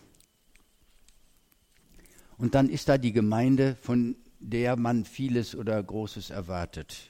Und 2.38 2.56
dann 2.56 2.70
ist 2.70 2.90
da 2.90 2.98
die 2.98 3.14
Gemeinde, 3.14 3.76
von 3.82 4.16
der 4.40 4.76
man 4.76 5.06
vieles 5.06 5.56
oder 5.56 5.82
Großes 5.82 6.30
erwartet. 6.30 7.10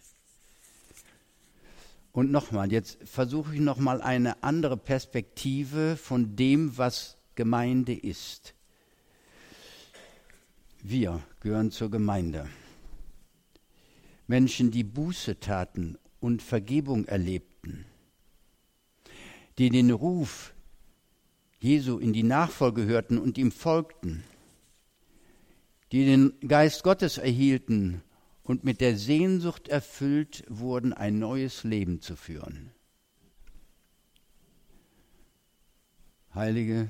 Und 2.12 2.32
nochmal, 2.32 2.72
jetzt 2.72 2.98
versuche 3.04 3.56
ich 3.56 3.60
nochmal 3.60 4.02
eine 4.02 4.42
andere 4.42 4.78
Perspektive 4.78 5.98
von 5.98 6.36
dem, 6.36 6.78
was 6.78 7.18
Gemeinde 7.36 7.94
ist. 7.94 8.55
Wir 10.88 11.24
gehören 11.40 11.72
zur 11.72 11.90
Gemeinde. 11.90 12.48
Menschen, 14.28 14.70
die 14.70 14.84
Buße 14.84 15.40
taten 15.40 15.98
und 16.20 16.44
Vergebung 16.44 17.06
erlebten, 17.06 17.86
die 19.58 19.72
den 19.72 19.90
Ruf 19.90 20.54
Jesu 21.60 21.98
in 21.98 22.14
die 22.14 22.22
Nachfolge 22.22 22.86
hörten 22.86 23.18
und 23.18 23.40
ihm 23.40 23.52
folgten, 23.52 24.24
die 25.92 26.06
den 26.06 26.34
Geist 26.48 26.84
Gottes 26.84 27.18
erhielten 27.18 28.04
und 28.44 28.64
mit 28.64 28.80
der 28.80 28.96
Sehnsucht 28.96 29.68
erfüllt 29.68 30.44
wurden, 30.50 30.94
ein 30.94 31.18
neues 31.18 31.64
Leben 31.64 32.00
zu 32.00 32.16
führen. 32.16 32.70
Heilige, 36.36 36.90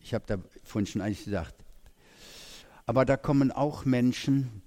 ich 0.00 0.14
habe 0.14 0.24
da 0.26 0.42
vorhin 0.64 0.86
schon 0.88 1.00
eigentlich 1.00 1.26
gesagt, 1.26 1.65
aber 2.86 3.04
da 3.04 3.16
kommen 3.16 3.50
auch 3.50 3.84
Menschen, 3.84 4.62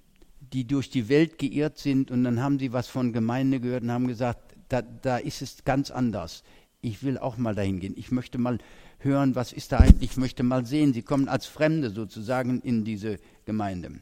die 0.52 0.66
durch 0.66 0.90
die 0.90 1.08
Welt 1.08 1.38
geirrt 1.38 1.78
sind 1.78 2.10
und 2.10 2.24
dann 2.24 2.40
haben 2.40 2.58
sie 2.58 2.72
was 2.72 2.86
von 2.86 3.12
Gemeinde 3.12 3.60
gehört 3.60 3.82
und 3.82 3.90
haben 3.90 4.08
gesagt, 4.08 4.56
da, 4.68 4.82
da 4.82 5.16
ist 5.16 5.42
es 5.42 5.64
ganz 5.64 5.90
anders. 5.90 6.44
Ich 6.82 7.02
will 7.02 7.18
auch 7.18 7.36
mal 7.36 7.54
dahin 7.54 7.80
gehen. 7.80 7.94
Ich 7.96 8.10
möchte 8.10 8.38
mal 8.38 8.58
hören, 8.98 9.34
was 9.34 9.52
ist 9.52 9.72
da 9.72 9.78
eigentlich. 9.78 10.12
Ich 10.12 10.16
möchte 10.16 10.42
mal 10.42 10.66
sehen. 10.66 10.92
Sie 10.92 11.02
kommen 11.02 11.28
als 11.28 11.46
Fremde 11.46 11.90
sozusagen 11.90 12.60
in 12.60 12.84
diese 12.84 13.18
Gemeinde. 13.46 13.92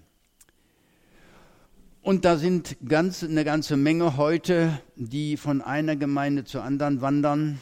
Und 2.03 2.25
da 2.25 2.39
sind 2.39 2.77
ganz, 2.87 3.23
eine 3.23 3.45
ganze 3.45 3.77
Menge 3.77 4.17
heute, 4.17 4.81
die 4.97 5.37
von 5.37 5.61
einer 5.61 5.97
Gemeinde 5.97 6.45
zur 6.45 6.63
anderen 6.65 7.01
wandern 7.01 7.59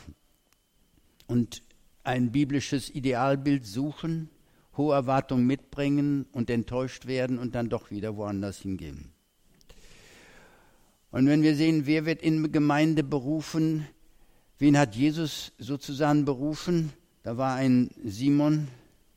und 1.26 1.62
ein 2.04 2.30
biblisches 2.30 2.94
Idealbild 2.94 3.66
suchen, 3.66 4.30
hohe 4.76 4.94
Erwartungen 4.94 5.46
mitbringen 5.46 6.26
und 6.32 6.50
enttäuscht 6.50 7.06
werden 7.06 7.38
und 7.38 7.54
dann 7.54 7.68
doch 7.68 7.90
wieder 7.90 8.16
woanders 8.16 8.58
hingehen. 8.58 9.12
Und 11.10 11.26
wenn 11.26 11.42
wir 11.42 11.54
sehen, 11.54 11.86
wer 11.86 12.04
wird 12.04 12.22
in 12.22 12.52
Gemeinde 12.52 13.02
berufen, 13.02 13.86
wen 14.58 14.76
hat 14.78 14.94
Jesus 14.94 15.52
sozusagen 15.58 16.24
berufen, 16.24 16.92
da 17.22 17.36
war 17.36 17.56
ein 17.56 17.90
Simon, 18.04 18.68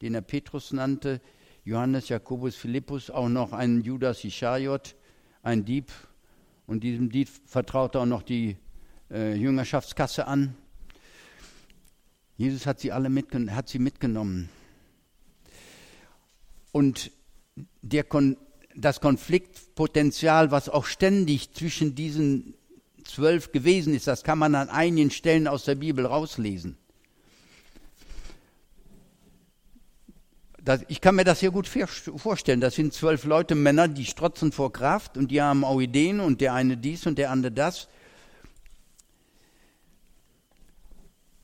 den 0.01 0.16
er 0.16 0.22
Petrus 0.22 0.72
nannte, 0.72 1.20
Johannes, 1.66 2.10
Jakobus, 2.10 2.56
Philippus, 2.56 3.10
auch 3.10 3.30
noch 3.30 3.51
ein 3.51 3.82
Judas 3.82 4.24
Ischariot, 4.24 4.96
ein 5.44 5.66
Dieb 5.66 5.92
und 6.68 6.84
diesem 6.84 7.10
Dieb 7.10 7.30
vertraut 7.46 7.96
er 7.96 8.01
auch 8.01 8.06
noch 8.06 8.24
die 8.24 8.58
äh, 9.12 9.36
Jüngerschaftskasse 9.36 10.25
an. 10.25 10.56
Jesus 12.38 12.66
hat 12.66 12.80
sie 12.80 12.92
alle 12.92 13.10
mitgen 13.10 13.56
hat 13.56 13.68
sie 13.68 13.80
mitgenommen. 13.80 14.50
Und 16.72 17.12
der 17.82 18.04
Kon 18.04 18.38
das 18.76 19.02
Konfliktpotenzial, 19.02 20.52
was 20.52 20.70
auch 20.70 20.86
ständig 20.86 21.54
zwischen 21.54 21.96
diesen 21.96 22.54
zwölf 23.04 23.52
gewesen 23.52 23.94
ist, 23.94 24.08
das 24.08 24.24
kann 24.24 24.40
man 24.40 24.56
an 24.56 24.70
einigen 24.70 25.12
Stellen 25.12 25.48
aus 25.48 25.66
der 25.66 25.76
Bibel 25.76 26.06
rauslesen. 26.06 26.78
Das, 30.64 30.82
ich 30.88 31.02
kann 31.02 31.16
mir 31.16 31.24
das 31.24 31.40
sehr 31.40 31.52
gut 31.52 31.68
vorstellen. 31.68 32.62
Das 32.62 32.76
sind 32.76 32.94
zwölf 32.94 33.24
Leute, 33.24 33.56
Männer, 33.56 33.88
die 33.88 34.06
strotzen 34.06 34.52
vor 34.52 34.72
Kraft 34.72 35.18
und 35.18 35.32
die 35.32 35.42
haben 35.42 35.64
auch 35.64 35.82
Ideen 35.82 36.20
und 36.20 36.42
der 36.42 36.54
eine 36.54 36.78
dies 36.78 37.06
und 37.06 37.18
der 37.18 37.32
andere 37.32 37.52
das. 37.52 37.88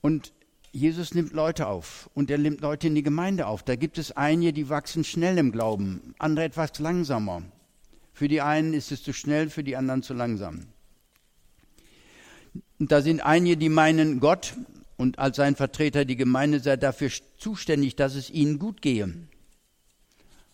Und 0.02 0.32
Jesus 0.76 1.14
nimmt 1.14 1.32
Leute 1.32 1.68
auf 1.68 2.10
und 2.16 2.30
er 2.30 2.38
nimmt 2.38 2.60
Leute 2.60 2.88
in 2.88 2.96
die 2.96 3.02
Gemeinde 3.02 3.48
auf. 3.48 3.64
Da 3.64 3.78
gibt 3.78 3.98
es 3.98 4.12
einige, 4.12 4.52
die 4.52 4.68
wachsen 4.68 5.06
schnell 5.06 5.38
im 5.38 5.54
Glauben, 5.54 6.14
andere 6.20 6.44
etwas 6.44 6.78
langsamer. 6.80 7.44
Für 8.12 8.28
die 8.28 8.42
einen 8.42 8.74
ist 8.74 8.92
es 8.92 9.02
zu 9.02 9.14
schnell, 9.14 9.50
für 9.50 9.64
die 9.64 9.78
anderen 9.78 10.04
zu 10.04 10.14
langsam. 10.14 10.66
Und 12.78 12.92
da 12.92 13.02
sind 13.02 13.22
einige, 13.22 13.56
die 13.56 13.70
meinen, 13.70 14.20
Gott 14.20 14.54
und 14.98 15.18
als 15.18 15.38
sein 15.38 15.56
Vertreter 15.56 16.04
die 16.04 16.18
Gemeinde 16.18 16.60
sei 16.60 16.76
dafür 16.76 17.10
zuständig, 17.38 17.96
dass 17.96 18.16
es 18.16 18.30
ihnen 18.30 18.60
gut 18.60 18.82
gehe. 18.82 19.14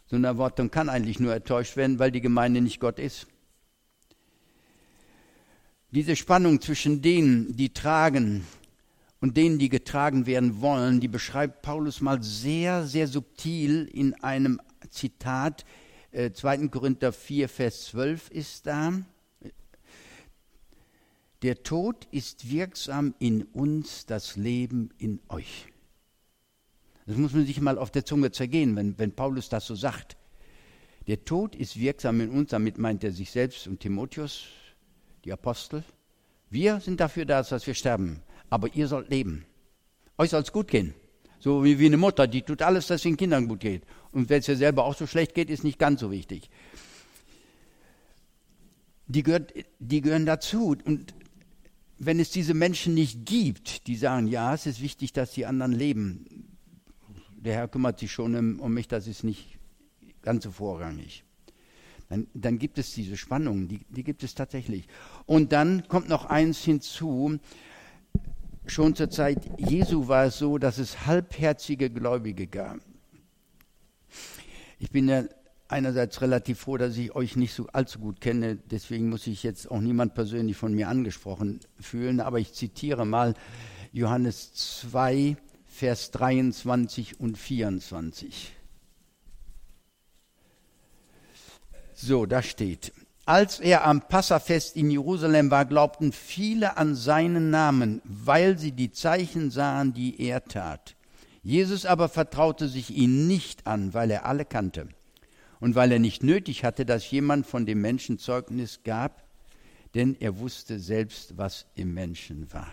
So 0.06 0.18
eine 0.18 0.28
Erwartung 0.28 0.70
kann 0.70 0.90
eigentlich 0.90 1.20
nur 1.20 1.34
enttäuscht 1.34 1.78
werden, 1.78 1.98
weil 1.98 2.12
die 2.12 2.22
Gemeinde 2.22 2.62
nicht 2.62 2.80
Gott 2.80 3.00
ist. 3.00 3.26
Diese 5.90 6.16
Spannung 6.16 6.62
zwischen 6.62 7.02
denen, 7.02 7.56
die 7.56 7.74
tragen 7.74 8.46
und 9.22 9.38
denen, 9.38 9.60
die 9.60 9.70
getragen 9.70 10.26
werden 10.26 10.62
wollen, 10.62 11.00
die 11.00 11.08
beschreibt 11.08 11.62
Paulus 11.62 12.02
mal 12.02 12.22
sehr, 12.22 12.86
sehr 12.86 13.08
subtil 13.08 13.86
in 13.94 14.16
einem 14.24 14.60
Zitat. 14.90 15.64
Äh, 16.12 16.32
2. 16.32 16.68
Korinther 16.68 17.14
4, 17.14 17.48
Vers 17.48 17.86
12 17.86 18.30
ist 18.32 18.66
da. 18.66 18.94
Der 21.44 21.64
Tod 21.64 22.08
ist 22.12 22.50
wirksam 22.52 23.14
in 23.20 23.44
uns, 23.44 24.06
das 24.06 24.36
Leben 24.36 24.90
in 24.98 25.20
euch. 25.30 25.68
Das 27.06 27.18
muss 27.18 27.34
man 27.34 27.46
sich 27.46 27.62
mal 27.62 27.78
auf 27.78 27.92
der 27.92 28.06
Zunge 28.06 28.32
zergehen, 28.32 28.76
wenn, 28.76 28.98
wenn 29.00 29.12
Paulus 29.12 29.50
das 29.50 29.66
so 29.66 29.76
sagt. 29.76 30.18
Der 31.08 31.26
Tod 31.26 31.56
ist 31.56 31.80
wirksam 31.80 32.22
in 32.22 32.30
uns, 32.30 32.52
damit 32.52 32.78
meint 32.78 33.04
er 33.04 33.12
sich 33.12 33.32
selbst 33.32 33.68
und 33.68 33.80
Timotheus, 33.80 34.46
die 35.26 35.32
Apostel. 35.32 35.84
Wir 36.50 36.80
sind 36.80 37.00
dafür 37.00 37.26
da, 37.26 37.42
dass 37.42 37.66
wir 37.66 37.74
sterben, 37.74 38.22
aber 38.52 38.76
ihr 38.76 38.88
sollt 38.88 39.10
leben. 39.10 39.46
Euch 40.20 40.30
soll 40.30 40.44
es 40.44 40.52
gut 40.52 40.68
gehen. 40.68 40.94
So 41.40 41.64
wie, 41.64 41.80
wie 41.80 41.88
eine 41.88 41.98
Mutter, 41.98 42.28
die 42.28 42.44
tut 42.44 42.62
alles, 42.62 42.86
dass 42.86 42.98
es 42.98 43.04
den 43.04 43.18
Kindern 43.18 43.48
gut 43.48 43.62
geht. 43.62 43.84
Und 44.12 44.30
wenn 44.30 44.42
es 44.42 44.48
ihr 44.48 44.58
selber 44.58 44.86
auch 44.86 44.96
so 44.96 45.08
schlecht 45.08 45.34
geht, 45.34 45.50
ist 45.50 45.64
nicht 45.64 45.80
ganz 45.80 46.02
so 46.02 46.12
wichtig. 46.12 46.50
Die, 49.08 49.24
gehört, 49.24 49.54
die 49.80 50.02
gehören 50.02 50.28
dazu. 50.28 50.76
Und 50.86 51.16
wenn 51.98 52.20
es 52.20 52.30
diese 52.30 52.54
Menschen 52.54 52.94
nicht 52.94 53.26
gibt, 53.26 53.88
die 53.88 53.96
sagen, 53.96 54.28
ja, 54.28 54.54
es 54.54 54.68
ist 54.68 54.82
wichtig, 54.82 55.14
dass 55.14 55.32
die 55.32 55.46
anderen 55.46 55.72
leben. 55.72 56.58
Der 57.38 57.56
Herr 57.56 57.68
kümmert 57.70 58.00
sich 58.00 58.12
schon 58.12 58.60
um, 58.60 58.74
mich, 58.74 58.88
das 58.88 59.08
ist 59.08 59.24
nicht 59.24 59.58
ganz 60.22 60.44
so 60.44 60.52
vorrangig. 60.52 61.24
Dann, 62.10 62.28
dann 62.34 62.60
gibt 62.60 62.78
es 62.78 62.94
diese 62.94 63.16
Spannungen, 63.16 63.70
die, 63.70 63.80
die 63.90 64.04
gibt 64.04 64.24
es 64.24 64.36
tatsächlich. 64.36 64.88
Und 65.26 65.54
dann 65.54 65.88
kommt 65.88 66.10
noch 66.10 66.26
eins 66.26 66.60
hinzu, 66.64 67.40
schon 68.66 68.96
zur 68.96 69.10
Zeit 69.10 69.40
Jesu 69.58 70.08
war 70.08 70.26
es 70.26 70.38
so, 70.38 70.58
dass 70.58 70.78
es 70.78 71.06
halbherzige 71.06 71.90
Gläubige 71.90 72.48
gab. 72.48 72.80
Ich 74.80 74.92
bin 74.92 75.08
ja 75.08 75.24
einerseits 75.68 76.22
relativ 76.22 76.60
froh, 76.60 76.78
dass 76.78 76.98
ich 76.98 77.16
euch 77.16 77.36
nicht 77.36 77.54
so 77.54 77.68
allzu 77.68 78.00
gut 78.00 78.20
kenne, 78.20 78.58
deswegen 78.58 79.10
muss 79.10 79.28
ich 79.28 79.44
jetzt 79.44 79.72
auch 79.72 79.80
niemand 79.80 80.14
persönlich 80.14 80.58
von 80.58 80.74
mir 80.74 80.90
angesprochen 80.90 81.62
fühlen, 81.80 82.20
aber 82.20 82.40
ich 82.40 82.54
zitiere 82.54 83.06
mal 83.06 83.34
Johannes 83.94 84.54
2, 84.54 85.38
Vers 85.66 86.12
23 86.12 87.20
und 87.20 87.38
24. 87.38 88.54
So, 91.94 92.26
da 92.26 92.42
steht, 92.42 92.92
als 93.32 93.62
er 93.62 93.86
am 93.86 94.02
Passafest 94.02 94.76
in 94.76 94.92
Jerusalem 94.92 95.52
war, 95.52 95.64
glaubten 95.64 96.12
viele 96.12 96.76
an 96.76 96.96
seinen 96.96 97.50
Namen, 97.50 98.02
weil 98.04 98.58
sie 98.58 98.74
die 98.74 98.92
Zeichen 98.92 99.52
sahen, 99.52 99.94
die 99.94 100.20
er 100.20 100.44
tat. 100.44 100.98
Jesus 101.42 101.86
aber 101.86 102.10
vertraute 102.10 102.68
sich 102.68 102.90
ihnen 102.90 103.30
nicht 103.30 103.68
an, 103.68 103.94
weil 103.94 104.12
er 104.12 104.26
alle 104.26 104.44
kannte 104.44 104.90
und 105.62 105.76
weil 105.76 105.94
er 105.94 106.00
nicht 106.00 106.24
nötig 106.24 106.66
hatte, 106.66 106.86
dass 106.86 107.10
jemand 107.10 107.48
von 107.48 107.66
dem 107.66 107.80
Menschen 107.80 108.20
Zeugnis 108.20 108.82
gab, 108.84 109.24
denn 109.96 110.18
er 110.20 110.40
wusste 110.40 110.78
selbst, 110.78 111.38
was 111.38 111.68
im 111.76 111.94
Menschen 111.94 112.52
war. 112.52 112.68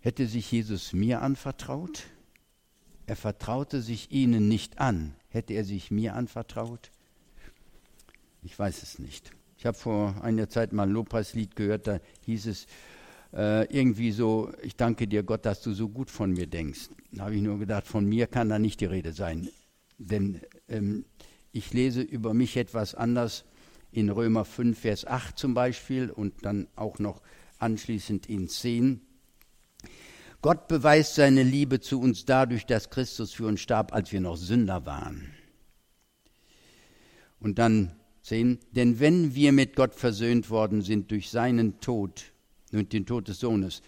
Hätte 0.00 0.26
sich 0.26 0.50
Jesus 0.50 0.92
mir 0.92 1.22
anvertraut? 1.22 2.06
Er 3.06 3.14
vertraute 3.14 3.82
sich 3.82 4.10
ihnen 4.10 4.48
nicht 4.48 4.80
an. 4.80 5.14
Hätte 5.36 5.52
er 5.52 5.64
sich 5.64 5.90
mir 5.90 6.14
anvertraut? 6.14 6.90
Ich 8.42 8.58
weiß 8.58 8.82
es 8.82 8.98
nicht. 8.98 9.32
Ich 9.58 9.66
habe 9.66 9.76
vor 9.76 10.14
einiger 10.22 10.48
Zeit 10.48 10.72
mal 10.72 10.84
ein 10.84 10.92
Lobpreislied 10.92 11.56
gehört, 11.56 11.86
da 11.86 12.00
hieß 12.22 12.46
es 12.46 12.66
äh, 13.34 13.66
irgendwie 13.66 14.12
so, 14.12 14.50
ich 14.62 14.76
danke 14.76 15.06
dir 15.06 15.22
Gott, 15.22 15.44
dass 15.44 15.60
du 15.60 15.74
so 15.74 15.90
gut 15.90 16.10
von 16.10 16.32
mir 16.32 16.46
denkst. 16.46 16.88
Da 17.12 17.24
habe 17.24 17.34
ich 17.34 17.42
nur 17.42 17.58
gedacht, 17.58 17.86
von 17.86 18.06
mir 18.06 18.28
kann 18.28 18.48
da 18.48 18.58
nicht 18.58 18.80
die 18.80 18.86
Rede 18.86 19.12
sein. 19.12 19.50
Denn 19.98 20.40
ähm, 20.70 21.04
ich 21.52 21.70
lese 21.74 22.00
über 22.00 22.32
mich 22.32 22.56
etwas 22.56 22.94
anders 22.94 23.44
in 23.92 24.08
Römer 24.08 24.46
5, 24.46 24.78
Vers 24.78 25.06
8 25.06 25.38
zum 25.38 25.52
Beispiel 25.52 26.08
und 26.08 26.46
dann 26.46 26.66
auch 26.76 26.98
noch 26.98 27.20
anschließend 27.58 28.30
in 28.30 28.48
10. 28.48 29.02
Gott 30.42 30.68
beweist 30.68 31.14
seine 31.14 31.42
Liebe 31.42 31.80
zu 31.80 32.00
uns 32.00 32.24
dadurch, 32.24 32.66
dass 32.66 32.90
Christus 32.90 33.32
für 33.32 33.46
uns 33.46 33.60
starb, 33.60 33.92
als 33.92 34.12
wir 34.12 34.20
noch 34.20 34.36
Sünder 34.36 34.86
waren. 34.86 35.32
Und 37.40 37.58
dann 37.58 37.92
10. 38.22 38.58
Denn 38.72 38.98
wenn 38.98 39.34
wir 39.34 39.52
mit 39.52 39.76
Gott 39.76 39.94
versöhnt 39.94 40.50
worden 40.50 40.82
sind 40.82 41.10
durch 41.10 41.30
seinen 41.30 41.80
Tod 41.80 42.32
und 42.72 42.92
den 42.92 43.06
Tod 43.06 43.28
des 43.28 43.38
Sohnes, 43.38 43.82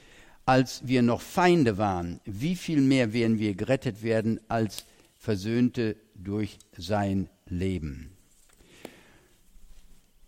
als 0.46 0.86
wir 0.86 1.02
noch 1.02 1.20
Feinde 1.20 1.76
waren, 1.76 2.20
wie 2.24 2.56
viel 2.56 2.80
mehr 2.80 3.12
werden 3.12 3.38
wir 3.38 3.54
gerettet 3.54 4.02
werden 4.02 4.40
als 4.48 4.86
Versöhnte 5.16 5.96
durch 6.14 6.58
sein 6.76 7.28
Leben. 7.46 8.12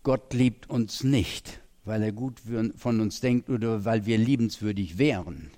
Gott 0.03 0.33
liebt 0.33 0.69
uns 0.69 1.03
nicht, 1.03 1.61
weil 1.85 2.03
er 2.03 2.11
gut 2.11 2.41
von 2.75 2.99
uns 2.99 3.21
denkt 3.21 3.49
oder 3.49 3.85
weil 3.85 4.05
wir 4.05 4.17
liebenswürdig 4.17 4.97
wären. 4.97 5.51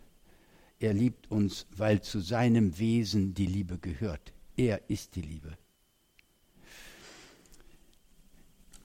Er 0.84 0.94
liebt 0.94 1.32
uns, 1.32 1.66
weil 1.78 2.02
zu 2.02 2.20
seinem 2.20 2.78
Wesen 2.78 3.34
die 3.34 3.46
Liebe 3.46 3.78
gehört. 3.78 4.34
Er 4.58 4.82
ist 4.90 5.16
die 5.16 5.22
Liebe. 5.22 5.58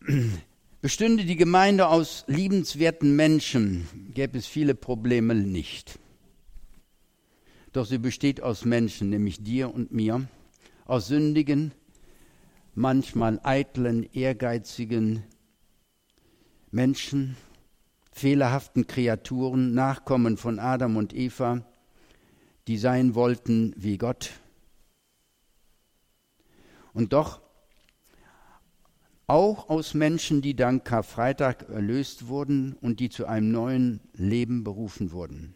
Bestünde 0.80 1.24
die 1.24 1.34
Gemeinde 1.34 1.88
aus 1.88 2.22
liebenswerten 2.28 3.16
Menschen, 3.16 3.88
gäbe 4.14 4.38
es 4.38 4.46
viele 4.46 4.76
Probleme 4.76 5.34
nicht. 5.34 5.98
Doch 7.72 7.84
sie 7.84 7.98
besteht 7.98 8.40
aus 8.44 8.64
Menschen, 8.64 9.10
nämlich 9.10 9.42
dir 9.42 9.74
und 9.74 9.90
mir, 9.90 10.28
aus 10.84 11.08
sündigen, 11.08 11.72
manchmal 12.76 13.40
eitlen, 13.42 14.08
ehrgeizigen 14.12 15.24
Menschen, 16.70 17.36
fehlerhaften 18.12 18.86
Kreaturen, 18.86 19.74
Nachkommen 19.74 20.36
von 20.36 20.60
Adam 20.60 20.96
und 20.96 21.12
Eva, 21.12 21.64
die 22.68 22.78
sein 22.78 23.14
wollten 23.14 23.72
wie 23.76 23.96
Gott. 23.96 24.30
Und 26.92 27.12
doch 27.12 27.40
auch 29.26 29.68
aus 29.68 29.94
Menschen, 29.94 30.42
die 30.42 30.54
dank 30.54 30.84
Karfreitag 30.84 31.68
erlöst 31.68 32.28
wurden 32.28 32.74
und 32.80 33.00
die 33.00 33.08
zu 33.08 33.26
einem 33.26 33.50
neuen 33.50 34.00
Leben 34.12 34.64
berufen 34.64 35.12
wurden. 35.12 35.54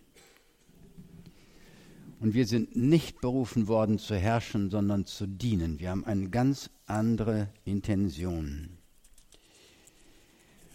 Und 2.21 2.35
wir 2.35 2.47
sind 2.47 2.77
nicht 2.77 3.21
berufen 3.21 3.69
worden 3.69 3.99
zu 3.99 4.15
herrschen, 4.15 4.71
sondern 4.71 5.07
zu 5.07 5.27
dienen. 5.27 5.81
Wir 5.81 5.91
haben 5.91 6.05
eine 6.05 6.31
ganz 6.31 6.71
andere 6.87 7.49
Intention. 7.65 8.79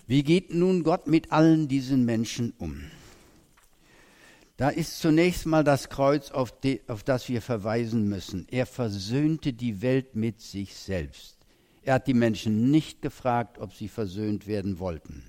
Wie 0.06 0.24
geht 0.24 0.54
nun 0.54 0.84
Gott 0.84 1.08
mit 1.08 1.32
allen 1.32 1.68
diesen 1.68 2.06
Menschen 2.06 2.54
um? 2.58 2.84
Da 4.58 4.70
ist 4.70 5.00
zunächst 5.00 5.46
mal 5.46 5.64
das 5.64 5.88
Kreuz, 5.88 6.32
auf, 6.32 6.60
die, 6.60 6.82
auf 6.88 7.04
das 7.04 7.30
wir 7.30 7.44
verweisen 7.44 8.10
müssen. 8.10 8.48
Er 8.50 8.66
versöhnte 8.66 9.54
die 9.54 9.84
Welt 9.84 10.16
mit 10.16 10.42
sich 10.42 10.76
selbst. 10.76 11.38
Er 11.84 11.94
hat 11.94 12.08
die 12.08 12.16
Menschen 12.16 12.72
nicht 12.72 13.04
gefragt, 13.04 13.60
ob 13.60 13.76
sie 13.76 13.88
versöhnt 13.88 14.48
werden 14.48 14.80
wollten. 14.80 15.24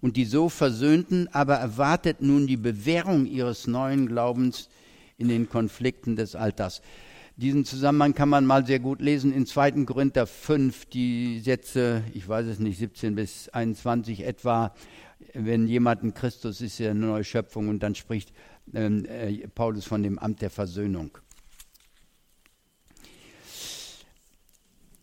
Und 0.00 0.16
die 0.16 0.24
so 0.24 0.48
Versöhnten 0.48 1.28
aber 1.32 1.56
erwartet 1.56 2.22
nun 2.22 2.46
die 2.46 2.56
Bewährung 2.56 3.26
ihres 3.26 3.66
neuen 3.66 4.06
Glaubens 4.06 4.68
in 5.18 5.28
den 5.28 5.48
Konflikten 5.48 6.14
des 6.14 6.36
Alters. 6.36 6.82
Diesen 7.36 7.64
Zusammenhang 7.64 8.14
kann 8.14 8.28
man 8.28 8.46
mal 8.46 8.64
sehr 8.64 8.78
gut 8.78 9.02
lesen 9.02 9.32
in 9.32 9.46
2. 9.46 9.84
Korinther 9.84 10.26
5, 10.26 10.86
die 10.86 11.40
Sätze, 11.40 12.04
ich 12.14 12.26
weiß 12.28 12.46
es 12.46 12.60
nicht, 12.60 12.78
17 12.78 13.16
bis 13.16 13.48
21 13.48 14.24
etwa, 14.24 14.74
wenn 15.32 15.66
jemand 15.66 16.02
ein 16.02 16.14
Christus 16.14 16.60
ist, 16.60 16.74
ist 16.74 16.80
er 16.80 16.90
eine 16.92 17.00
neue 17.00 17.24
Schöpfung 17.24 17.68
und 17.68 17.82
dann 17.82 17.94
spricht 17.94 18.32
ähm, 18.74 19.04
äh, 19.06 19.46
Paulus 19.48 19.84
von 19.84 20.02
dem 20.02 20.18
Amt 20.18 20.42
der 20.42 20.50
Versöhnung. 20.50 21.18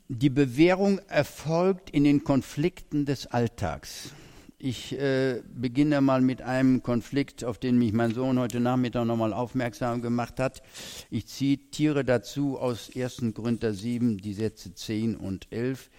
Die 0.09 0.29
Bewährung 0.29 0.99
erfolgt 1.07 1.89
in 1.89 2.03
den 2.03 2.23
Konflikten 2.23 3.05
des 3.05 3.25
Alltags. 3.27 4.11
Ich 4.59 4.97
äh, 4.97 5.41
beginne 5.53 5.99
mal 6.01 6.21
mit 6.21 6.41
einem 6.41 6.83
Konflikt, 6.83 7.43
auf 7.43 7.57
den 7.57 7.77
mich 7.77 7.91
mein 7.91 8.13
Sohn 8.13 8.39
heute 8.39 8.59
Nachmittag 8.59 9.05
nochmal 9.05 9.33
aufmerksam 9.33 10.01
gemacht 10.01 10.39
hat. 10.39 10.61
Ich 11.09 11.27
zitiere 11.27 12.05
dazu 12.05 12.57
aus 12.57 12.91
1. 12.95 13.33
Korinther 13.33 13.73
7 13.73 14.19
die 14.19 14.33
Sätze 14.33 14.73
10 14.73 15.15
und 15.15 15.51
11. 15.51 15.89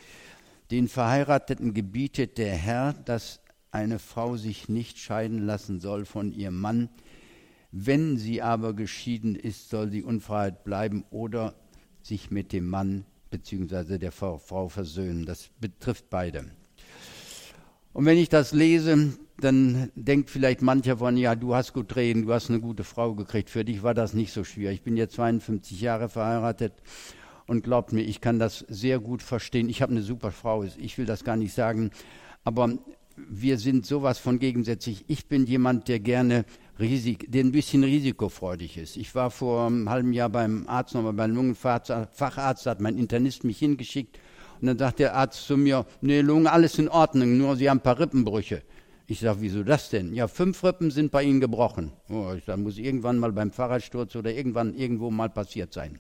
Den 0.71 0.89
Verheirateten 0.89 1.75
gebietet 1.75 2.39
der 2.39 2.55
Herr, 2.55 2.95
dass 3.05 3.41
eine 3.75 3.99
Frau 3.99 4.37
sich 4.37 4.69
nicht 4.69 4.99
scheiden 4.99 5.45
lassen 5.45 5.81
soll 5.81 6.05
von 6.05 6.33
ihrem 6.33 6.61
Mann. 6.61 6.89
Wenn 7.73 8.17
sie 8.17 8.41
aber 8.41 8.73
geschieden 8.73 9.35
ist, 9.35 9.69
soll 9.69 9.91
sie 9.91 10.05
Unfreiheit 10.05 10.63
bleiben 10.63 11.05
oder 11.11 11.55
sich 12.01 12.31
mit 12.31 12.53
dem 12.53 12.69
Mann 12.69 13.05
bzw. 13.31 13.99
der 13.99 14.13
Frau 14.13 14.39
versöhnen. 14.69 15.27
Das 15.27 15.51
betrifft 15.61 16.09
beide. 16.09 16.47
Und 17.93 18.07
wenn 18.07 18.17
ich 18.17 18.29
das 18.29 18.53
lese, 18.53 19.19
dann 19.41 19.91
denkt 19.97 20.31
vielleicht 20.31 20.63
mancher 20.63 20.99
von, 20.99 21.17
ja, 21.17 21.35
du 21.35 21.57
hast 21.57 21.73
gut 21.73 21.97
reden, 21.97 22.27
du 22.27 22.33
hast 22.33 22.51
eine 22.51 22.61
gute 22.61 22.85
Frau 22.85 23.15
gekriegt. 23.15 23.51
Für 23.51 23.65
dich 23.65 23.83
war 23.83 23.95
das 23.95 24.15
nicht 24.15 24.33
so 24.33 24.45
schwierig. 24.45 24.77
Ich 24.77 24.83
bin 24.83 24.97
jetzt 24.97 25.15
52 25.15 25.81
Jahre 25.81 26.09
verheiratet 26.09 26.75
und 27.47 27.65
glaubt 27.65 27.93
mir, 27.93 28.03
ich 28.03 28.21
kann 28.21 28.39
das 28.39 28.65
sehr 28.69 29.01
gut 29.01 29.23
verstehen. 29.23 29.69
Ich 29.69 29.83
habe 29.83 29.93
eine 29.93 30.03
super 30.03 30.31
Frau, 30.31 30.63
ich 30.63 30.97
will 30.97 31.07
das 31.07 31.25
gar 31.25 31.37
nicht 31.37 31.55
sagen. 31.55 31.91
Aber 32.45 32.79
wir 33.17 33.59
sind 33.59 33.87
sowas 33.87 34.19
von 34.19 34.39
gegensätzlich. 34.39 35.05
Ich 35.09 35.27
bin 35.27 35.47
jemand, 35.47 35.89
der 35.89 36.01
gerne 36.01 36.45
Risik, 36.79 37.31
der 37.31 37.45
ein 37.45 37.53
bisschen 37.53 37.85
risikofreudig 37.85 38.77
ist. 38.79 38.97
Ich 38.97 39.15
war 39.15 39.31
vor 39.31 39.67
einem 39.67 39.89
halben 39.89 40.13
Jahr 40.13 40.29
beim 40.29 40.67
Arzt, 40.69 40.95
nochmal 40.95 41.13
beim 41.13 41.35
Lungenfacharzt, 41.35 42.67
hat 42.67 42.81
mein 42.81 42.99
Internist 42.99 43.45
mich 43.45 43.59
hingeschickt 43.59 44.19
und 44.61 44.67
dann 44.67 44.79
sagt 44.79 44.99
der 44.99 45.15
Arzt 45.15 45.47
zu 45.47 45.57
mir, 45.57 45.87
nee, 46.01 46.21
Lunge, 46.21 46.51
alles 46.51 46.79
in 46.79 46.89
Ordnung, 46.89 47.37
nur 47.39 47.57
Sie 47.57 47.71
haben 47.71 47.79
ein 47.79 47.83
paar 47.83 48.01
Rippenbrüche. 48.01 48.63
Ich 49.07 49.21
sage, 49.21 49.41
wieso 49.43 49.63
das 49.63 49.91
denn? 49.91 50.15
Ja, 50.15 50.27
fünf 50.27 50.65
Rippen 50.65 50.91
sind 50.91 51.13
bei 51.13 51.23
Ihnen 51.23 51.41
gebrochen. 51.41 51.93
Oh, 52.09 52.33
ich 52.37 52.45
sag, 52.45 52.59
muss 52.59 52.79
irgendwann 52.79 53.19
mal 53.19 53.33
beim 53.33 53.51
Fahrradsturz 53.51 54.17
oder 54.17 54.33
irgendwann 54.33 54.75
irgendwo 54.75 55.11
mal 55.11 55.29
passiert 55.29 55.73
sein. 55.75 55.99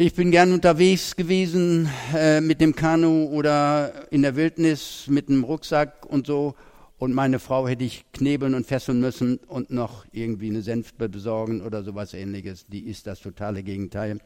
Ich 0.00 0.14
bin 0.14 0.30
gern 0.30 0.52
unterwegs 0.52 1.16
gewesen 1.16 1.90
äh, 2.14 2.40
mit 2.40 2.60
dem 2.60 2.76
Kanu 2.76 3.24
oder 3.30 4.12
in 4.12 4.22
der 4.22 4.36
Wildnis 4.36 5.06
mit 5.08 5.28
einem 5.28 5.42
Rucksack 5.42 6.06
und 6.06 6.24
so. 6.24 6.54
Und 6.98 7.14
meine 7.14 7.40
Frau 7.40 7.66
hätte 7.66 7.82
ich 7.82 8.04
knebeln 8.12 8.54
und 8.54 8.64
fesseln 8.64 9.00
müssen 9.00 9.38
und 9.48 9.72
noch 9.72 10.06
irgendwie 10.12 10.50
eine 10.50 10.62
Senfte 10.62 11.08
besorgen 11.08 11.62
oder 11.62 11.82
sowas 11.82 12.14
ähnliches. 12.14 12.64
Die 12.66 12.86
ist 12.86 13.08
das 13.08 13.18
totale 13.18 13.64
Gegenteil. 13.64 14.20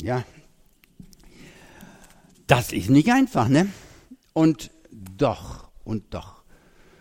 Ja, 0.00 0.22
das 2.46 2.72
ist 2.72 2.90
nicht 2.90 3.10
einfach, 3.10 3.48
ne? 3.48 3.66
Und 4.34 4.70
doch, 4.92 5.68
und 5.82 6.14
doch. 6.14 6.44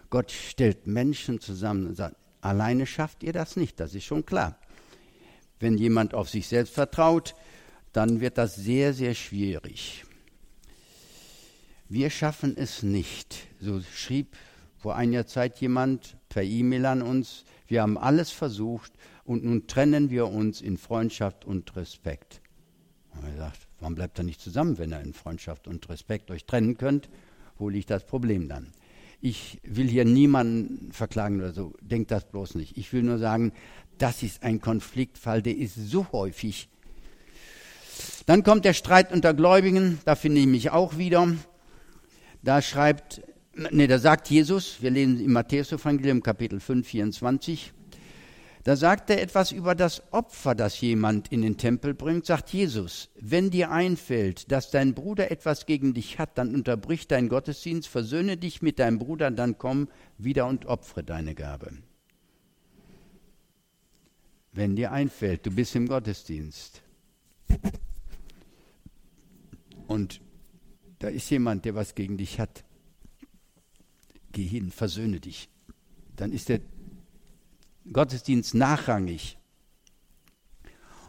Gott 0.09 0.31
stellt 0.31 0.87
Menschen 0.87 1.39
zusammen 1.39 1.85
und 1.85 1.97
sagt, 1.97 2.15
alleine 2.41 2.87
schafft 2.87 3.21
ihr 3.21 3.31
das 3.31 3.55
nicht, 3.55 3.79
das 3.79 3.93
ist 3.93 4.05
schon 4.05 4.25
klar. 4.25 4.57
Wenn 5.59 5.77
jemand 5.77 6.13
auf 6.13 6.29
sich 6.29 6.47
selbst 6.47 6.73
vertraut, 6.73 7.35
dann 7.93 8.19
wird 8.19 8.37
das 8.37 8.55
sehr, 8.55 8.93
sehr 8.93 9.13
schwierig. 9.13 10.03
Wir 11.87 12.09
schaffen 12.09 12.57
es 12.57 12.83
nicht. 12.83 13.47
So 13.59 13.81
schrieb 13.81 14.35
vor 14.77 14.95
einiger 14.95 15.25
Zeit 15.25 15.59
jemand 15.61 16.17
per 16.29 16.43
E-Mail 16.43 16.85
an 16.85 17.01
uns, 17.01 17.45
wir 17.67 17.81
haben 17.81 17.97
alles 17.97 18.31
versucht 18.31 18.91
und 19.23 19.43
nun 19.43 19.67
trennen 19.67 20.09
wir 20.09 20.27
uns 20.27 20.61
in 20.61 20.77
Freundschaft 20.77 21.45
und 21.45 21.75
Respekt. 21.75 22.41
Und 23.15 23.23
er 23.27 23.37
sagt, 23.37 23.67
warum 23.79 23.95
bleibt 23.95 24.17
er 24.19 24.23
nicht 24.23 24.41
zusammen, 24.41 24.77
wenn 24.77 24.91
er 24.91 25.01
in 25.01 25.13
Freundschaft 25.13 25.67
und 25.67 25.87
Respekt 25.89 26.29
euch 26.31 26.45
trennen 26.45 26.77
könnt? 26.77 27.09
Wo 27.57 27.69
liegt 27.69 27.89
das 27.89 28.05
Problem 28.05 28.49
dann? 28.49 28.73
Ich 29.21 29.59
will 29.63 29.87
hier 29.87 30.05
niemanden 30.05 30.91
verklagen 30.91 31.39
oder 31.39 31.53
so, 31.53 31.73
denkt 31.81 32.11
das 32.11 32.29
bloß 32.29 32.55
nicht. 32.55 32.77
Ich 32.77 32.93
will 32.93 33.01
nur 33.01 33.17
sagen, 33.17 33.53
das 33.97 34.23
ist 34.23 34.43
ein 34.43 34.61
Konfliktfall, 34.61 35.41
der 35.41 35.55
ist 35.55 35.75
so 35.75 36.07
häufig. 36.11 36.69
Dann 38.25 38.43
kommt 38.43 38.65
der 38.65 38.73
Streit 38.73 39.11
unter 39.11 39.33
Gläubigen, 39.33 39.99
da 40.05 40.15
finde 40.15 40.41
ich 40.41 40.47
mich 40.47 40.71
auch 40.71 40.97
wieder. 40.97 41.27
Da 42.43 42.61
schreibt, 42.61 43.21
nee, 43.71 43.87
da 43.87 43.99
sagt 43.99 44.29
Jesus, 44.29 44.77
wir 44.81 44.91
lesen 44.91 45.19
im 45.19 45.31
Matthäus-Evangelium 45.31 46.21
Kapitel 46.21 46.59
5, 46.59 46.87
24, 46.87 47.73
da 48.65 48.75
sagt 48.75 49.11
er 49.11 49.21
etwas 49.21 49.51
über 49.51 49.75
das 49.75 50.01
Opfer, 50.11 50.55
das 50.55 50.81
jemand 50.81 51.31
in 51.31 51.43
den 51.43 51.57
Tempel 51.57 51.93
bringt, 51.93 52.25
sagt 52.25 52.49
Jesus, 52.49 53.09
wenn 53.19 53.51
dir 53.51 53.69
einfällt, 53.69 54.51
dass 54.51 54.71
dein 54.71 54.95
Bruder 54.95 55.29
etwas 55.29 55.67
gegen 55.67 55.93
dich 55.93 56.17
hat, 56.17 56.39
dann 56.39 56.55
unterbrich 56.55 57.07
deinen 57.07 57.29
Gottesdienst, 57.29 57.87
versöhne 57.87 58.37
dich 58.37 58.63
mit 58.63 58.79
deinem 58.79 58.97
Bruder, 58.97 59.29
dann 59.29 59.59
komm 59.59 59.87
wieder 60.17 60.47
und 60.47 60.65
opfere 60.65 61.03
deine 61.03 61.35
Gabe. 61.35 61.73
Wenn 64.55 64.77
dir 64.77 64.93
einfällt, 64.93 65.45
du 65.45 65.51
bist 65.51 65.75
im 65.75 65.85
Gottesdienst 65.85 66.81
und 69.85 70.21
da 70.99 71.09
ist 71.09 71.29
jemand, 71.29 71.65
der 71.65 71.75
was 71.75 71.93
gegen 71.93 72.17
dich 72.17 72.39
hat, 72.39 72.63
geh 74.31 74.45
hin, 74.45 74.71
versöhne 74.71 75.19
dich. 75.19 75.49
Dann 76.15 76.31
ist 76.31 76.47
der 76.47 76.61
Gottesdienst 77.91 78.55
nachrangig. 78.55 79.37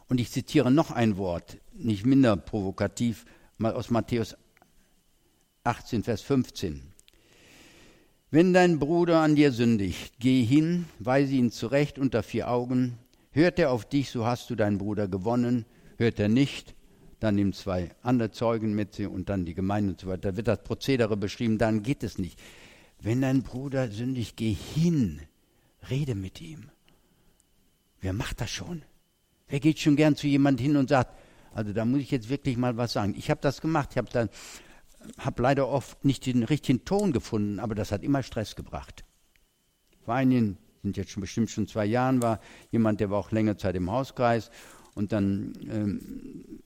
Und 0.08 0.20
ich 0.20 0.32
zitiere 0.32 0.72
noch 0.72 0.90
ein 0.90 1.16
Wort, 1.16 1.58
nicht 1.72 2.04
minder 2.04 2.36
provokativ, 2.36 3.26
mal 3.58 3.74
aus 3.74 3.90
Matthäus 3.90 4.36
18, 5.62 6.02
Vers 6.02 6.22
15. 6.22 6.82
Wenn 8.32 8.52
dein 8.52 8.80
Bruder 8.80 9.20
an 9.20 9.36
dir 9.36 9.52
sündigt, 9.52 10.14
geh 10.18 10.42
hin, 10.42 10.86
weise 10.98 11.34
ihn 11.34 11.52
zurecht 11.52 12.00
unter 12.00 12.24
vier 12.24 12.50
Augen. 12.50 12.98
Hört 13.36 13.58
er 13.58 13.70
auf 13.70 13.84
dich, 13.84 14.08
so 14.08 14.24
hast 14.24 14.48
du 14.48 14.54
deinen 14.54 14.78
Bruder 14.78 15.08
gewonnen. 15.08 15.66
Hört 15.98 16.18
er 16.18 16.30
nicht, 16.30 16.74
dann 17.20 17.34
nimm 17.34 17.52
zwei 17.52 17.90
andere 18.00 18.30
Zeugen 18.30 18.74
mit 18.74 18.94
sie 18.94 19.04
und 19.04 19.28
dann 19.28 19.44
die 19.44 19.52
Gemeinde 19.52 19.90
und 19.90 20.00
so 20.00 20.06
weiter. 20.06 20.30
Da 20.30 20.36
wird 20.38 20.48
das 20.48 20.62
Prozedere 20.62 21.18
beschrieben, 21.18 21.58
dann 21.58 21.82
geht 21.82 22.02
es 22.02 22.16
nicht. 22.16 22.40
Wenn 22.98 23.20
dein 23.20 23.42
Bruder 23.42 23.90
sündigt, 23.90 24.38
geh 24.38 24.54
hin, 24.54 25.20
Rede 25.90 26.14
mit 26.14 26.40
ihm. 26.40 26.70
Wer 28.00 28.14
macht 28.14 28.40
das 28.40 28.48
schon? 28.48 28.80
Wer 29.48 29.60
geht 29.60 29.80
schon 29.80 29.96
gern 29.96 30.16
zu 30.16 30.26
jemandem 30.26 30.68
hin 30.68 30.76
und 30.78 30.88
sagt, 30.88 31.14
also 31.52 31.74
da 31.74 31.84
muss 31.84 32.00
ich 32.00 32.10
jetzt 32.10 32.30
wirklich 32.30 32.56
mal 32.56 32.78
was 32.78 32.94
sagen. 32.94 33.14
Ich 33.18 33.28
habe 33.28 33.42
das 33.42 33.60
gemacht, 33.60 33.90
ich 33.92 33.98
habe 33.98 34.08
dann 34.10 34.30
habe 35.18 35.42
leider 35.42 35.68
oft 35.68 36.06
nicht 36.06 36.24
den 36.24 36.42
richtigen 36.42 36.86
Ton 36.86 37.12
gefunden, 37.12 37.60
aber 37.60 37.74
das 37.74 37.92
hat 37.92 38.02
immer 38.02 38.22
Stress 38.22 38.56
gebracht. 38.56 39.04
Vor 40.06 40.14
einigen, 40.14 40.56
sind 40.86 40.96
jetzt 40.96 41.10
schon 41.10 41.20
bestimmt 41.20 41.50
schon 41.50 41.66
zwei 41.66 41.84
Jahren, 41.84 42.22
war 42.22 42.40
jemand, 42.70 43.00
der 43.00 43.10
war 43.10 43.18
auch 43.18 43.32
längere 43.32 43.56
Zeit 43.56 43.74
im 43.74 43.90
Hauskreis 43.90 44.50
und 44.94 45.12
dann 45.12 45.52
ähm, 45.68 46.00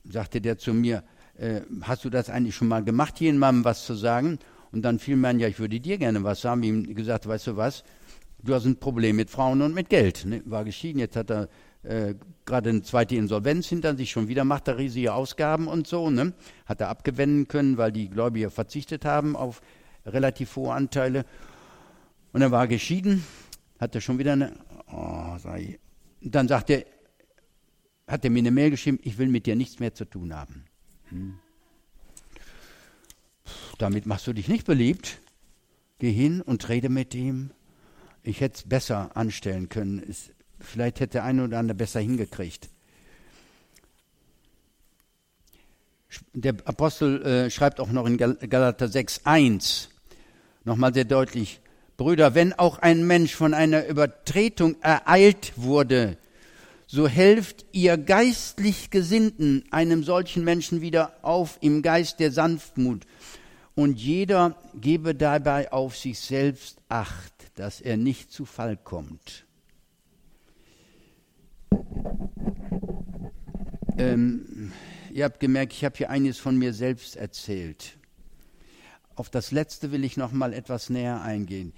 sagte 0.03 0.39
der 0.39 0.57
zu 0.57 0.73
mir, 0.73 1.03
äh, 1.37 1.61
hast 1.81 2.05
du 2.05 2.09
das 2.09 2.29
eigentlich 2.29 2.55
schon 2.55 2.67
mal 2.67 2.83
gemacht, 2.83 3.19
jemandem 3.19 3.65
was 3.65 3.85
zu 3.85 3.95
sagen? 3.95 4.37
Und 4.71 4.83
dann 4.83 4.99
fiel 4.99 5.15
mir 5.17 5.29
an, 5.29 5.39
ja, 5.39 5.47
ich 5.47 5.59
würde 5.59 5.79
dir 5.79 5.97
gerne 5.97 6.23
was 6.23 6.41
sagen. 6.41 6.63
Ihm 6.63 6.95
gesagt, 6.95 7.27
weißt 7.27 7.47
du 7.47 7.57
was, 7.57 7.83
du 8.41 8.53
hast 8.53 8.65
ein 8.65 8.77
Problem 8.77 9.17
mit 9.17 9.29
Frauen 9.29 9.61
und 9.61 9.73
mit 9.73 9.89
Geld. 9.89 10.25
Ne? 10.25 10.41
War 10.45 10.63
geschieden, 10.63 10.99
jetzt 10.99 11.15
hat 11.15 11.29
er 11.29 11.49
äh, 11.83 12.13
gerade 12.45 12.69
eine 12.69 12.83
zweite 12.83 13.15
Insolvenz 13.15 13.67
hinter 13.67 13.97
sich, 13.97 14.11
schon 14.11 14.27
wieder 14.27 14.45
macht 14.45 14.67
er 14.67 14.77
riesige 14.77 15.13
Ausgaben 15.13 15.67
und 15.67 15.87
so. 15.87 16.09
Ne? 16.09 16.33
Hat 16.67 16.79
er 16.79 16.89
abgewenden 16.89 17.47
können, 17.47 17.77
weil 17.77 17.91
die 17.91 18.07
Gläubiger 18.07 18.51
verzichtet 18.51 19.03
haben 19.03 19.35
auf 19.35 19.61
relativ 20.05 20.55
hohe 20.55 20.73
Anteile. 20.73 21.25
Und 22.33 22.41
er 22.41 22.51
war 22.51 22.67
geschieden, 22.67 23.25
hat 23.81 23.93
er 23.95 23.99
schon 23.99 24.17
wieder 24.17 24.33
eine. 24.33 24.53
Oh, 24.89 25.37
sei. 25.37 25.79
Dann 26.21 26.47
sagt 26.47 26.69
er, 26.69 26.85
hat 28.07 28.23
er 28.23 28.31
mir 28.31 28.39
eine 28.39 28.51
Mail 28.51 28.69
geschrieben, 28.69 28.99
ich 29.01 29.17
will 29.17 29.27
mit 29.27 29.45
dir 29.45 29.57
nichts 29.57 29.79
mehr 29.79 29.93
zu 29.93 30.05
tun 30.05 30.33
haben. 30.33 30.63
Hm. 31.09 31.39
Damit 33.77 34.05
machst 34.05 34.27
du 34.27 34.33
dich 34.33 34.47
nicht 34.47 34.65
beliebt. 34.65 35.19
Geh 35.99 36.11
hin 36.11 36.41
und 36.41 36.69
rede 36.69 36.87
mit 36.87 37.13
ihm 37.13 37.51
ich 38.23 38.41
hätte 38.41 38.57
es 38.57 38.63
besser 38.63 39.15
anstellen 39.15 39.69
können. 39.69 40.03
Es, 40.07 40.31
vielleicht 40.59 40.99
hätte 40.99 41.13
der 41.13 41.23
eine 41.23 41.43
oder 41.43 41.59
andere 41.59 41.75
besser 41.75 41.99
hingekriegt. 41.99 42.69
Der 46.33 46.55
Apostel 46.65 47.21
äh, 47.23 47.49
schreibt 47.49 47.79
auch 47.79 47.89
noch 47.89 48.05
in 48.05 48.17
Galater 48.17 48.85
6,1 48.87 49.87
nochmal 50.65 50.93
sehr 50.93 51.05
deutlich: 51.05 51.61
Brüder, 52.01 52.35
wenn 52.35 52.53
auch 52.53 52.79
ein 52.79 53.05
Mensch 53.05 53.35
von 53.35 53.53
einer 53.53 53.85
Übertretung 53.87 54.75
ereilt 54.81 55.53
wurde, 55.55 56.17
so 56.87 57.07
helft 57.07 57.65
ihr 57.71 57.97
geistlich 57.97 58.89
Gesinnten 58.89 59.63
einem 59.71 60.03
solchen 60.03 60.43
Menschen 60.43 60.81
wieder 60.81 61.13
auf 61.21 61.57
im 61.61 61.81
Geist 61.81 62.19
der 62.19 62.31
Sanftmut. 62.31 63.05
Und 63.75 63.99
jeder 63.99 64.55
gebe 64.73 65.15
dabei 65.15 65.71
auf 65.71 65.97
sich 65.97 66.19
selbst 66.19 66.77
Acht 66.89 67.41
dass 67.55 67.81
er 67.81 67.97
nicht 67.97 68.31
zu 68.31 68.45
Fall 68.45 68.75
kommt. 68.75 69.45
Ähm, 73.97 74.71
ihr 75.11 75.25
habt 75.25 75.39
gemerkt, 75.39 75.73
ich 75.73 75.85
habe 75.85 75.97
hier 75.97 76.09
einiges 76.09 76.39
von 76.39 76.57
mir 76.57 76.73
selbst 76.73 77.17
erzählt. 77.17 77.97
Auf 79.21 79.29
das 79.29 79.51
letzte 79.51 79.91
will 79.91 80.03
ich 80.03 80.17
noch 80.17 80.31
mal 80.31 80.51
etwas 80.51 80.89
näher 80.89 81.21
eingehen. 81.21 81.73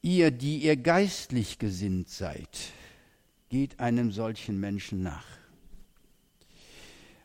Ihr, 0.00 0.30
die 0.30 0.58
ihr 0.58 0.76
geistlich 0.76 1.58
gesinnt 1.58 2.08
seid, 2.08 2.48
geht 3.48 3.80
einem 3.80 4.12
solchen 4.12 4.60
Menschen 4.60 5.02
nach. 5.02 5.26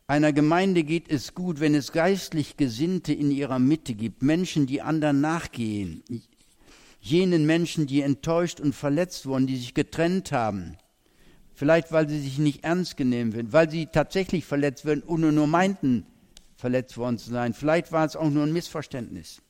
Einer 0.08 0.34
Gemeinde 0.34 0.84
geht 0.84 1.08
es 1.12 1.36
gut, 1.36 1.60
wenn 1.60 1.76
es 1.76 1.92
geistlich 1.92 2.58
Gesinnte 2.58 3.14
in 3.14 3.30
ihrer 3.30 3.60
Mitte 3.60 3.94
gibt, 3.94 4.24
Menschen, 4.24 4.66
die 4.66 4.82
anderen 4.82 5.22
nachgehen, 5.22 6.02
jenen 7.00 7.46
Menschen, 7.46 7.86
die 7.86 8.02
enttäuscht 8.02 8.60
und 8.60 8.74
verletzt 8.74 9.28
wurden, 9.28 9.46
die 9.46 9.58
sich 9.58 9.76
getrennt 9.76 10.32
haben, 10.32 10.78
vielleicht 11.54 11.92
weil 11.92 12.10
sie 12.10 12.20
sich 12.20 12.40
nicht 12.40 12.64
ernst 12.64 12.98
genommen 12.98 13.34
werden, 13.34 13.54
weil 13.54 13.70
sie 13.70 13.86
tatsächlich 13.86 14.46
verletzt 14.46 14.86
werden 14.86 15.04
und 15.04 15.22
nur 15.22 15.46
meinten, 15.46 16.08
verletzt 16.62 16.96
worden 16.98 17.18
zu 17.18 17.32
sein, 17.32 17.54
vielleicht 17.54 17.92
war 17.92 18.06
es 18.06 18.16
auch 18.16 18.30
nur 18.30 18.44
ein 18.44 18.54
Missverständnis. 18.54 19.42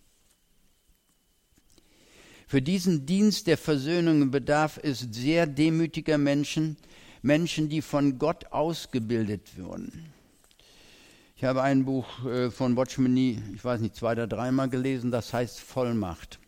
Für 2.48 2.62
diesen 2.62 3.06
Dienst 3.06 3.48
der 3.48 3.58
Versöhnung 3.58 4.32
bedarf 4.32 4.80
es 4.82 5.00
sehr 5.12 5.46
demütiger 5.46 6.18
Menschen, 6.18 6.78
Menschen, 7.22 7.70
die 7.70 7.82
von 7.82 8.18
Gott 8.18 8.52
ausgebildet 8.52 9.58
wurden. 9.58 10.12
Ich 11.36 11.44
habe 11.44 11.62
ein 11.62 11.86
Buch 11.86 12.26
äh, 12.26 12.50
von 12.50 12.76
Watchman 12.78 13.14
Nee, 13.14 13.40
ich 13.54 13.64
weiß 13.64 13.82
nicht, 13.82 13.96
zwei 13.96 14.14
oder 14.14 14.28
dreimal 14.28 14.70
gelesen, 14.70 15.12
das 15.12 15.34
heißt 15.34 15.60
Vollmacht. 15.60 16.40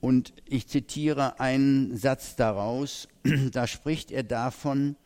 Und 0.00 0.32
ich 0.46 0.68
zitiere 0.68 1.40
einen 1.40 1.96
Satz 1.96 2.36
daraus, 2.36 3.08
da 3.52 3.66
spricht 3.66 4.10
er 4.10 4.24
davon, 4.24 4.96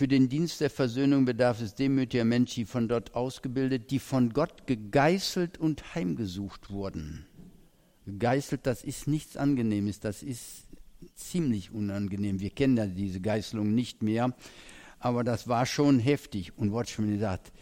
Für 0.00 0.08
den 0.08 0.30
Dienst 0.30 0.62
der 0.62 0.70
Versöhnung 0.70 1.26
bedarf 1.26 1.60
es 1.60 1.74
demütiger 1.74 2.24
Menschen, 2.24 2.54
die 2.54 2.64
von 2.64 2.88
dort 2.88 3.14
ausgebildet, 3.14 3.90
die 3.90 3.98
von 3.98 4.30
Gott 4.32 4.66
gegeißelt 4.66 5.58
und 5.58 5.94
heimgesucht 5.94 6.70
wurden. 6.70 7.26
Gegeißelt, 8.06 8.64
das 8.64 8.82
ist 8.82 9.08
nichts 9.08 9.36
Angenehmes, 9.36 10.00
das 10.00 10.22
ist 10.22 10.68
ziemlich 11.16 11.72
unangenehm. 11.72 12.40
Wir 12.40 12.48
kennen 12.48 12.78
ja 12.78 12.86
diese 12.86 13.20
Geißelung 13.20 13.74
nicht 13.74 14.02
mehr, 14.02 14.34
aber 15.00 15.22
das 15.22 15.48
war 15.48 15.66
schon 15.66 15.98
heftig. 15.98 16.56
Und 16.56 16.72
Watchman 16.72 17.18
sagt, 17.18 17.52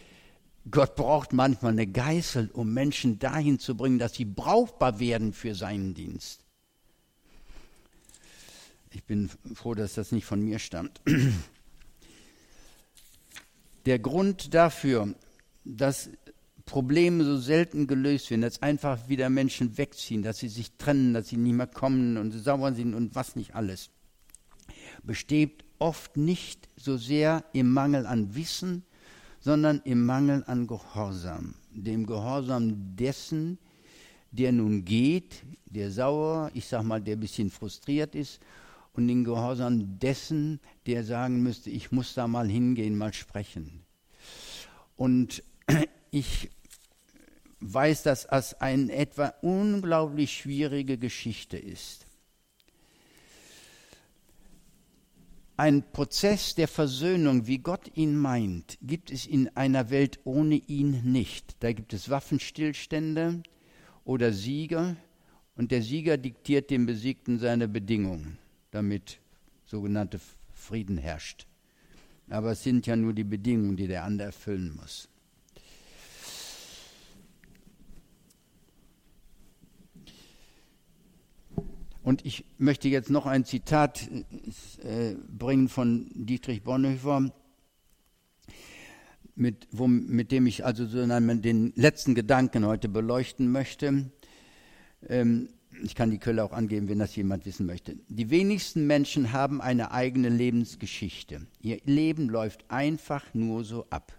Gott 0.71 0.95
braucht 0.95 1.33
manchmal 1.33 1.73
eine 1.73 1.87
Geißel, 1.87 2.51
um 2.53 2.73
Menschen 2.73 3.19
dahin 3.19 3.59
zu 3.59 3.75
bringen, 3.75 3.99
dass 3.99 4.13
sie 4.13 4.23
brauchbar 4.23 5.01
werden 5.01 5.33
für 5.33 5.55
seinen 5.55 5.93
Dienst. 5.93 6.45
Ich 8.91 9.03
bin 9.03 9.29
froh, 9.55 9.73
dass 9.73 9.95
das 9.95 10.13
nicht 10.13 10.23
von 10.23 10.39
mir 10.39 10.59
stammt. 10.59 11.01
Der 13.85 13.99
Grund 13.99 14.53
dafür, 14.53 15.13
dass 15.63 16.09
Probleme 16.65 17.23
so 17.23 17.37
selten 17.37 17.87
gelöst 17.87 18.29
werden, 18.29 18.41
dass 18.41 18.61
einfach 18.61 19.09
wieder 19.09 19.29
Menschen 19.29 19.77
wegziehen, 19.77 20.21
dass 20.21 20.37
sie 20.37 20.49
sich 20.49 20.77
trennen, 20.77 21.13
dass 21.13 21.29
sie 21.29 21.37
nicht 21.37 21.55
mehr 21.55 21.67
kommen 21.67 22.17
und 22.17 22.31
sauer 22.31 22.73
sind 22.73 22.93
und 22.93 23.15
was 23.15 23.35
nicht 23.35 23.55
alles, 23.55 23.89
besteht 25.03 25.65
oft 25.79 26.15
nicht 26.17 26.69
so 26.75 26.97
sehr 26.97 27.43
im 27.53 27.71
Mangel 27.71 28.05
an 28.05 28.35
Wissen, 28.35 28.83
sondern 29.39 29.81
im 29.85 30.05
Mangel 30.05 30.43
an 30.45 30.67
Gehorsam, 30.67 31.55
dem 31.71 32.05
Gehorsam 32.05 32.95
dessen, 32.95 33.57
der 34.31 34.51
nun 34.51 34.85
geht, 34.85 35.43
der 35.65 35.89
sauer, 35.89 36.51
ich 36.53 36.67
sag 36.67 36.83
mal, 36.83 37.01
der 37.01 37.15
ein 37.15 37.19
bisschen 37.19 37.49
frustriert 37.49 38.13
ist, 38.13 38.39
und 38.99 39.07
den 39.07 39.23
Gehorsam 39.23 39.97
dessen, 39.97 40.59
der 40.85 41.05
sagen 41.05 41.41
müsste, 41.41 41.69
ich 41.69 41.93
muss 41.93 42.13
da 42.15 42.27
mal 42.27 42.49
hingehen, 42.49 42.97
mal 42.97 43.13
sprechen. 43.13 43.85
Und 44.97 45.41
ich 46.11 46.49
weiß, 47.61 48.03
dass 48.03 48.27
das 48.27 48.59
eine 48.59 48.91
etwa 48.91 49.33
unglaublich 49.41 50.33
schwierige 50.33 50.97
Geschichte 50.97 51.57
ist. 51.57 52.07
Ein 55.55 55.89
Prozess 55.93 56.55
der 56.55 56.67
Versöhnung, 56.67 57.47
wie 57.47 57.59
Gott 57.59 57.89
ihn 57.95 58.17
meint, 58.17 58.77
gibt 58.81 59.11
es 59.11 59.25
in 59.25 59.47
einer 59.55 59.89
Welt 59.91 60.19
ohne 60.25 60.55
ihn 60.55 61.09
nicht. 61.09 61.55
Da 61.61 61.71
gibt 61.71 61.93
es 61.93 62.09
Waffenstillstände 62.09 63.43
oder 64.03 64.33
Sieger 64.33 64.97
und 65.55 65.71
der 65.71 65.81
Sieger 65.81 66.17
diktiert 66.17 66.69
dem 66.69 66.85
Besiegten 66.85 67.39
seine 67.39 67.69
Bedingungen, 67.69 68.37
damit 68.71 69.19
sogenannte 69.65 70.19
Frieden 70.53 70.97
herrscht. 70.97 71.47
Aber 72.29 72.51
es 72.51 72.63
sind 72.63 72.85
ja 72.85 72.95
nur 72.95 73.13
die 73.13 73.23
Bedingungen, 73.23 73.75
die 73.75 73.87
der 73.87 74.03
andere 74.03 74.27
erfüllen 74.27 74.75
muss. 74.75 75.09
Und 82.03 82.25
ich 82.25 82.45
möchte 82.57 82.87
jetzt 82.87 83.09
noch 83.09 83.25
ein 83.25 83.45
Zitat 83.45 84.09
äh, 84.83 85.15
bringen 85.27 85.69
von 85.69 86.09
Dietrich 86.13 86.63
Bonhoeffer, 86.63 87.31
mit, 89.35 89.67
wo, 89.71 89.87
mit 89.87 90.31
dem 90.31 90.47
ich 90.47 90.65
also 90.65 90.85
so 90.85 91.05
den 91.05 91.73
letzten 91.75 92.15
Gedanken 92.15 92.65
heute 92.65 92.89
beleuchten 92.89 93.51
möchte. 93.51 94.11
Ähm, 95.07 95.49
ich 95.83 95.95
kann 95.95 96.11
die 96.11 96.19
Quelle 96.19 96.43
auch 96.43 96.51
angeben, 96.51 96.89
wenn 96.89 96.99
das 96.99 97.15
jemand 97.15 97.45
wissen 97.45 97.65
möchte. 97.65 97.97
Die 98.07 98.29
wenigsten 98.29 98.87
Menschen 98.87 99.31
haben 99.31 99.61
eine 99.61 99.91
eigene 99.91 100.29
Lebensgeschichte. 100.29 101.41
Ihr 101.61 101.79
Leben 101.85 102.29
läuft 102.29 102.69
einfach 102.69 103.33
nur 103.33 103.63
so 103.63 103.85
ab. 103.89 104.13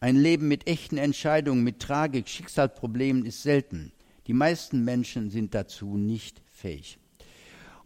Ein 0.00 0.16
Leben 0.16 0.48
mit 0.48 0.68
echten 0.68 0.96
Entscheidungen, 0.96 1.64
mit 1.64 1.80
Tragik, 1.80 2.28
Schicksalsproblemen 2.28 3.26
ist 3.26 3.42
selten. 3.42 3.92
Die 4.26 4.32
meisten 4.32 4.84
Menschen 4.84 5.30
sind 5.30 5.54
dazu 5.54 5.96
nicht 5.96 6.42
fähig. 6.50 6.98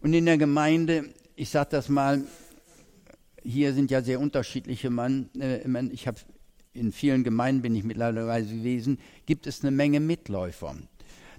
Und 0.01 0.13
in 0.13 0.25
der 0.25 0.37
Gemeinde, 0.37 1.13
ich 1.35 1.49
sage 1.49 1.69
das 1.71 1.89
mal, 1.89 2.23
hier 3.43 3.73
sind 3.73 3.89
ja 3.91 4.01
sehr 4.01 4.19
unterschiedliche 4.19 4.89
Mann. 4.89 5.29
Äh, 5.39 5.67
ich 5.91 6.07
habe 6.07 6.19
in 6.73 6.91
vielen 6.91 7.23
Gemeinden 7.23 7.61
bin 7.61 7.75
ich 7.75 7.83
mittlerweile 7.83 8.45
gewesen, 8.45 8.99
gibt 9.25 9.47
es 9.47 9.61
eine 9.61 9.71
Menge 9.71 9.99
Mitläufer. 9.99 10.75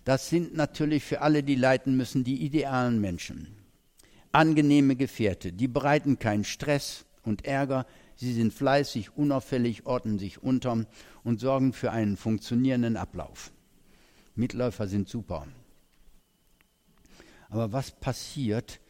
Das 0.04 0.28
sind 0.28 0.54
natürlich 0.54 1.02
für 1.02 1.22
alle, 1.22 1.42
die 1.42 1.54
leiten 1.54 1.96
müssen, 1.96 2.24
die 2.24 2.44
idealen 2.44 3.00
Menschen. 3.00 3.48
Angenehme 4.32 4.96
Gefährte, 4.96 5.52
die 5.52 5.68
bereiten 5.68 6.18
keinen 6.18 6.44
Stress 6.44 7.06
und 7.22 7.46
Ärger, 7.46 7.86
sie 8.16 8.32
sind 8.32 8.52
fleißig, 8.52 9.16
unauffällig, 9.16 9.86
ordnen 9.86 10.18
sich 10.18 10.42
unter 10.42 10.84
und 11.22 11.40
sorgen 11.40 11.72
für 11.72 11.90
einen 11.92 12.16
funktionierenden 12.16 12.96
Ablauf. 12.96 13.52
Mitläufer 14.34 14.88
sind 14.88 15.08
super. 15.08 15.46
Aber 17.48 17.72
was 17.72 17.92
passiert, 17.92 18.80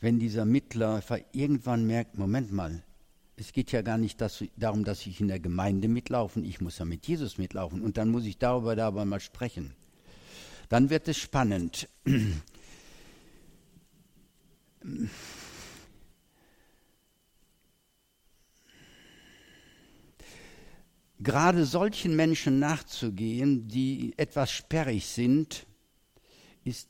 wenn 0.00 0.18
dieser 0.18 0.46
Mitläufer 0.46 1.18
irgendwann 1.32 1.86
merkt, 1.86 2.16
Moment 2.16 2.50
mal, 2.50 2.82
es 3.36 3.52
geht 3.52 3.72
ja 3.72 3.82
gar 3.82 3.98
nicht 3.98 4.20
das, 4.20 4.44
darum, 4.56 4.84
dass 4.84 5.06
ich 5.06 5.20
in 5.20 5.28
der 5.28 5.40
Gemeinde 5.40 5.88
mitlaufen, 5.88 6.44
ich 6.44 6.60
muss 6.60 6.78
ja 6.78 6.84
mit 6.84 7.06
Jesus 7.06 7.38
mitlaufen 7.38 7.82
und 7.82 7.98
dann 7.98 8.08
muss 8.08 8.24
ich 8.24 8.38
darüber, 8.38 8.74
darüber 8.74 9.04
mal 9.04 9.20
sprechen. 9.20 9.74
Dann 10.70 10.88
wird 10.88 11.06
es 11.08 11.18
spannend. 11.18 11.88
Gerade 21.18 21.66
solchen 21.66 22.14
Menschen 22.16 22.60
nachzugehen, 22.60 23.66
die 23.66 24.14
etwas 24.16 24.52
sperrig 24.52 25.06
sind, 25.06 25.66
ist 26.64 26.88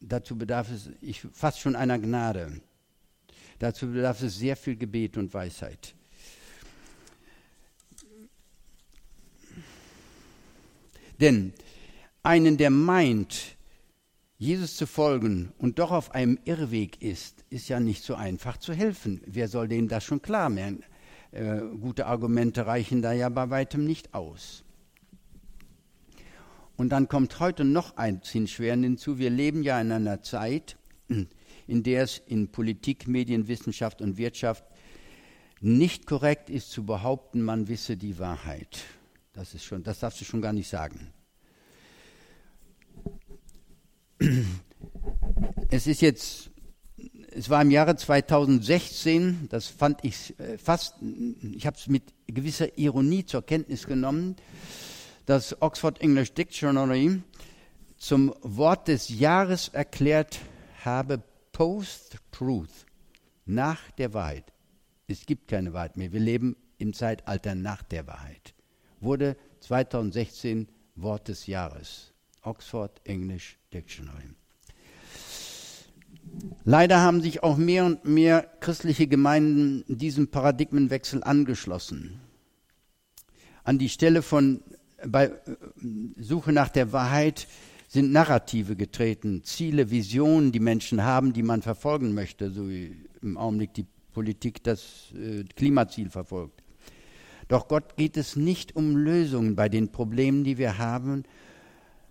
dazu 0.00 0.38
bedarf 0.38 0.70
es 0.70 0.88
ich, 1.00 1.20
fast 1.32 1.58
schon 1.58 1.74
einer 1.74 1.98
Gnade. 1.98 2.60
Dazu 3.58 3.90
bedarf 3.90 4.22
es 4.22 4.38
sehr 4.38 4.56
viel 4.56 4.76
Gebet 4.76 5.16
und 5.16 5.34
Weisheit. 5.34 5.96
Denn 11.20 11.52
einen, 12.26 12.56
der 12.56 12.70
meint, 12.70 13.56
Jesus 14.36 14.76
zu 14.76 14.86
folgen 14.86 15.52
und 15.58 15.78
doch 15.78 15.92
auf 15.92 16.10
einem 16.14 16.38
Irrweg 16.44 17.00
ist, 17.00 17.44
ist 17.48 17.68
ja 17.68 17.80
nicht 17.80 18.02
so 18.02 18.14
einfach 18.14 18.58
zu 18.58 18.74
helfen. 18.74 19.22
Wer 19.24 19.48
soll 19.48 19.68
dem 19.68 19.88
das 19.88 20.04
schon 20.04 20.20
klar 20.20 20.50
machen? 20.50 20.82
Äh, 21.30 21.60
gute 21.80 22.06
Argumente 22.06 22.66
reichen 22.66 23.00
da 23.00 23.12
ja 23.12 23.28
bei 23.28 23.48
weitem 23.48 23.84
nicht 23.86 24.12
aus. 24.12 24.64
Und 26.76 26.90
dann 26.90 27.08
kommt 27.08 27.40
heute 27.40 27.64
noch 27.64 27.96
ein 27.96 28.22
Zinsschweren 28.22 28.82
hinzu. 28.82 29.18
Wir 29.18 29.30
leben 29.30 29.62
ja 29.62 29.80
in 29.80 29.90
einer 29.92 30.20
Zeit, 30.20 30.76
in 31.66 31.82
der 31.82 32.02
es 32.02 32.20
in 32.26 32.48
Politik, 32.48 33.08
Medien, 33.08 33.48
Wissenschaft 33.48 34.02
und 34.02 34.18
Wirtschaft 34.18 34.64
nicht 35.60 36.06
korrekt 36.06 36.50
ist 36.50 36.70
zu 36.70 36.84
behaupten, 36.84 37.40
man 37.40 37.68
wisse 37.68 37.96
die 37.96 38.18
Wahrheit. 38.18 38.84
Das 39.32 39.54
ist 39.54 39.64
schon, 39.64 39.82
das 39.82 40.00
darfst 40.00 40.20
du 40.20 40.24
schon 40.26 40.42
gar 40.42 40.52
nicht 40.52 40.68
sagen. 40.68 41.12
Es 45.68 45.86
ist 45.86 46.00
jetzt, 46.00 46.50
es 47.30 47.50
war 47.50 47.62
im 47.62 47.70
Jahre 47.70 47.96
2016, 47.96 49.48
das 49.50 49.66
fand 49.66 50.04
ich 50.04 50.38
äh, 50.38 50.56
fast, 50.58 50.94
ich 51.52 51.66
habe 51.66 51.76
es 51.76 51.86
mit 51.88 52.02
gewisser 52.26 52.78
Ironie 52.78 53.24
zur 53.24 53.44
Kenntnis 53.44 53.86
genommen, 53.86 54.36
das 55.26 55.60
Oxford 55.60 56.00
English 56.00 56.32
Dictionary 56.32 57.20
zum 57.98 58.34
Wort 58.42 58.88
des 58.88 59.08
Jahres 59.08 59.68
erklärt 59.68 60.38
habe, 60.84 61.22
Post-Truth, 61.52 62.86
nach 63.44 63.90
der 63.92 64.14
Wahrheit. 64.14 64.52
Es 65.08 65.26
gibt 65.26 65.48
keine 65.48 65.72
Wahrheit 65.72 65.96
mehr. 65.96 66.12
Wir 66.12 66.20
leben 66.20 66.56
im 66.78 66.92
Zeitalter 66.92 67.54
nach 67.54 67.82
der 67.82 68.06
Wahrheit. 68.06 68.54
Wurde 69.00 69.36
2016 69.60 70.68
Wort 70.96 71.28
des 71.28 71.46
Jahres. 71.46 72.12
Oxford 72.42 73.00
English 73.04 73.58
Dictionary. 73.76 74.30
Leider 76.64 77.00
haben 77.00 77.20
sich 77.20 77.42
auch 77.42 77.56
mehr 77.56 77.84
und 77.84 78.04
mehr 78.04 78.50
christliche 78.60 79.06
Gemeinden 79.06 79.84
diesem 79.88 80.28
Paradigmenwechsel 80.28 81.22
angeschlossen. 81.22 82.20
An 83.64 83.78
die 83.78 83.88
Stelle 83.88 84.22
von 84.22 84.62
bei 85.06 85.26
äh, 85.26 85.32
Suche 86.18 86.52
nach 86.52 86.68
der 86.68 86.92
Wahrheit 86.92 87.46
sind 87.88 88.12
Narrative 88.12 88.76
getreten, 88.76 89.42
Ziele, 89.44 89.90
Visionen, 89.90 90.52
die 90.52 90.60
Menschen 90.60 91.04
haben, 91.04 91.32
die 91.32 91.42
man 91.42 91.62
verfolgen 91.62 92.14
möchte, 92.14 92.50
so 92.50 92.68
wie 92.68 92.96
im 93.22 93.36
Augenblick 93.36 93.74
die 93.74 93.86
Politik 94.12 94.64
das 94.64 95.12
äh, 95.14 95.44
Klimaziel 95.44 96.10
verfolgt. 96.10 96.62
Doch 97.48 97.68
Gott 97.68 97.96
geht 97.96 98.16
es 98.16 98.34
nicht 98.34 98.74
um 98.74 98.96
Lösungen 98.96 99.54
bei 99.54 99.68
den 99.68 99.92
Problemen, 99.92 100.42
die 100.42 100.58
wir 100.58 100.78
haben, 100.78 101.22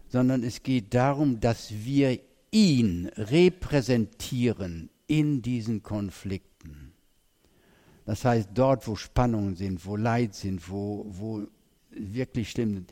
sondern 0.07 0.43
es 0.43 0.63
geht 0.63 0.93
darum, 0.93 1.39
dass 1.39 1.71
wir 1.71 2.19
ihn 2.51 3.07
repräsentieren 3.15 4.89
in 5.07 5.41
diesen 5.41 5.83
Konflikten. 5.83 6.93
Das 8.05 8.23
heißt, 8.23 8.49
dort, 8.53 8.87
wo 8.87 8.95
Spannungen 8.95 9.55
sind, 9.55 9.85
wo 9.85 9.95
Leid 9.95 10.35
sind, 10.35 10.69
wo, 10.69 11.05
wo 11.09 11.47
wirklich 11.89 12.51
schlimm, 12.51 12.85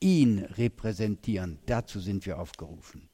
ihn 0.00 0.38
repräsentieren, 0.38 1.58
dazu 1.66 2.00
sind 2.00 2.26
wir 2.26 2.38
aufgerufen. 2.38 3.08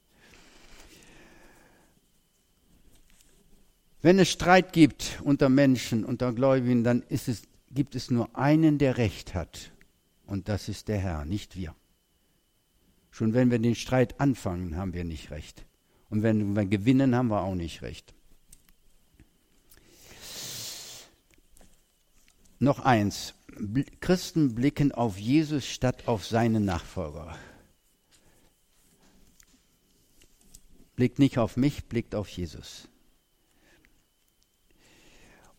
Wenn 4.01 4.19
es 4.19 4.29
Streit 4.29 4.71
gibt 4.71 5.19
unter 5.23 5.49
Menschen, 5.49 6.05
unter 6.05 6.31
Gläubigen, 6.31 6.83
dann 6.83 7.03
es, 7.09 7.41
gibt 7.71 7.95
es 7.95 8.11
nur 8.11 8.37
einen, 8.37 8.77
der 8.77 8.97
Recht 8.97 9.33
hat. 9.33 9.71
Und 10.27 10.47
das 10.47 10.69
ist 10.69 10.87
der 10.89 10.99
Herr, 10.99 11.25
nicht 11.25 11.55
wir. 11.55 11.73
Schon 13.15 13.33
wenn 13.33 13.49
wir 13.49 13.59
den 13.59 13.75
Streit 13.75 14.19
anfangen, 14.19 14.75
haben 14.75 14.93
wir 14.93 15.05
nicht 15.05 15.31
recht. 15.31 15.65
Und 16.09 16.21
wenn 16.21 16.53
wir 16.53 16.65
gewinnen, 16.65 17.15
haben 17.15 17.29
wir 17.29 17.43
auch 17.43 17.55
nicht 17.55 17.81
recht. 17.81 18.13
Noch 22.59 22.79
eins. 22.79 23.33
Christen 24.01 24.53
blicken 24.53 24.91
auf 24.91 25.17
Jesus 25.17 25.65
statt 25.65 26.09
auf 26.09 26.25
seine 26.25 26.59
Nachfolger. 26.59 27.37
Blickt 30.97 31.17
nicht 31.17 31.37
auf 31.37 31.55
mich, 31.55 31.85
blickt 31.85 32.15
auf 32.15 32.27
Jesus. 32.27 32.89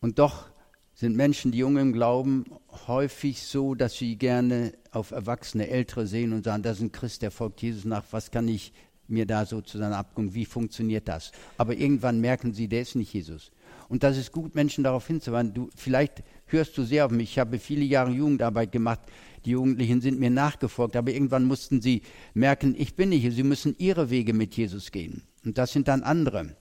Und 0.02 0.18
doch 0.18 0.50
sind 0.96 1.14
Menschen, 1.14 1.52
die 1.52 1.59
jung 1.59 1.76
im 1.76 1.92
Glauben, 1.92 2.46
häufig 2.87 3.42
so, 3.42 3.74
dass 3.74 3.96
sie 3.98 4.16
gerne 4.16 4.72
auf 4.92 5.11
Erwachsene, 5.11 5.68
Ältere 5.68 6.06
sehen 6.06 6.32
und 6.32 6.44
sagen, 6.44 6.62
das 6.62 6.78
ist 6.78 6.85
ein 6.85 6.92
Christ, 6.92 7.20
der 7.20 7.30
folgt 7.30 7.61
Jesus 7.61 7.85
nach, 7.85 8.04
was 8.12 8.30
kann 8.30 8.48
ich 8.48 8.72
mir 9.06 9.26
da 9.26 9.44
sozusagen 9.44 9.92
abgucken, 9.92 10.35
wie 10.35 10.46
funktioniert 10.46 11.06
das? 11.06 11.32
Aber 11.59 11.76
irgendwann 11.76 12.20
merken 12.20 12.54
sie, 12.54 12.66
der 12.66 12.80
ist 12.80 12.96
nicht 12.96 13.12
Jesus. 13.12 13.52
Und 13.88 14.04
das 14.04 14.16
ist 14.16 14.32
gut, 14.32 14.54
Menschen 14.54 14.82
darauf 14.85 15.06
hinzuweisen. 15.06 15.52
Du, 15.52 15.68
vielleicht 15.76 16.24
hörst 16.46 16.76
du 16.78 16.82
sehr 16.82 17.04
auf 17.04 17.12
mich. 17.12 17.32
Ich 17.32 17.38
habe 17.38 17.59
viele 17.59 17.85
Jahre 17.85 18.11
Jugendarbeit 18.11 18.72
gemacht. 18.72 19.00
Die 19.44 19.50
Jugendlichen 19.50 20.00
sind 20.00 20.18
mir 20.18 20.30
nachgefolgt, 20.30 20.96
aber 20.96 21.12
irgendwann 21.12 21.44
mussten 21.44 21.82
sie 21.82 22.02
merken, 22.32 22.74
ich 22.76 22.96
bin 22.96 23.11
nicht 23.11 23.20
hier. 23.20 23.32
Sie 23.32 23.44
müssen 23.44 23.76
ihre 23.78 24.09
Wege 24.09 24.32
mit 24.32 24.56
Jesus 24.56 24.90
gehen. 24.90 25.22
Und 25.44 25.59
das 25.59 25.72
sind 25.72 25.88
dann 25.88 26.02
andere. 26.02 26.56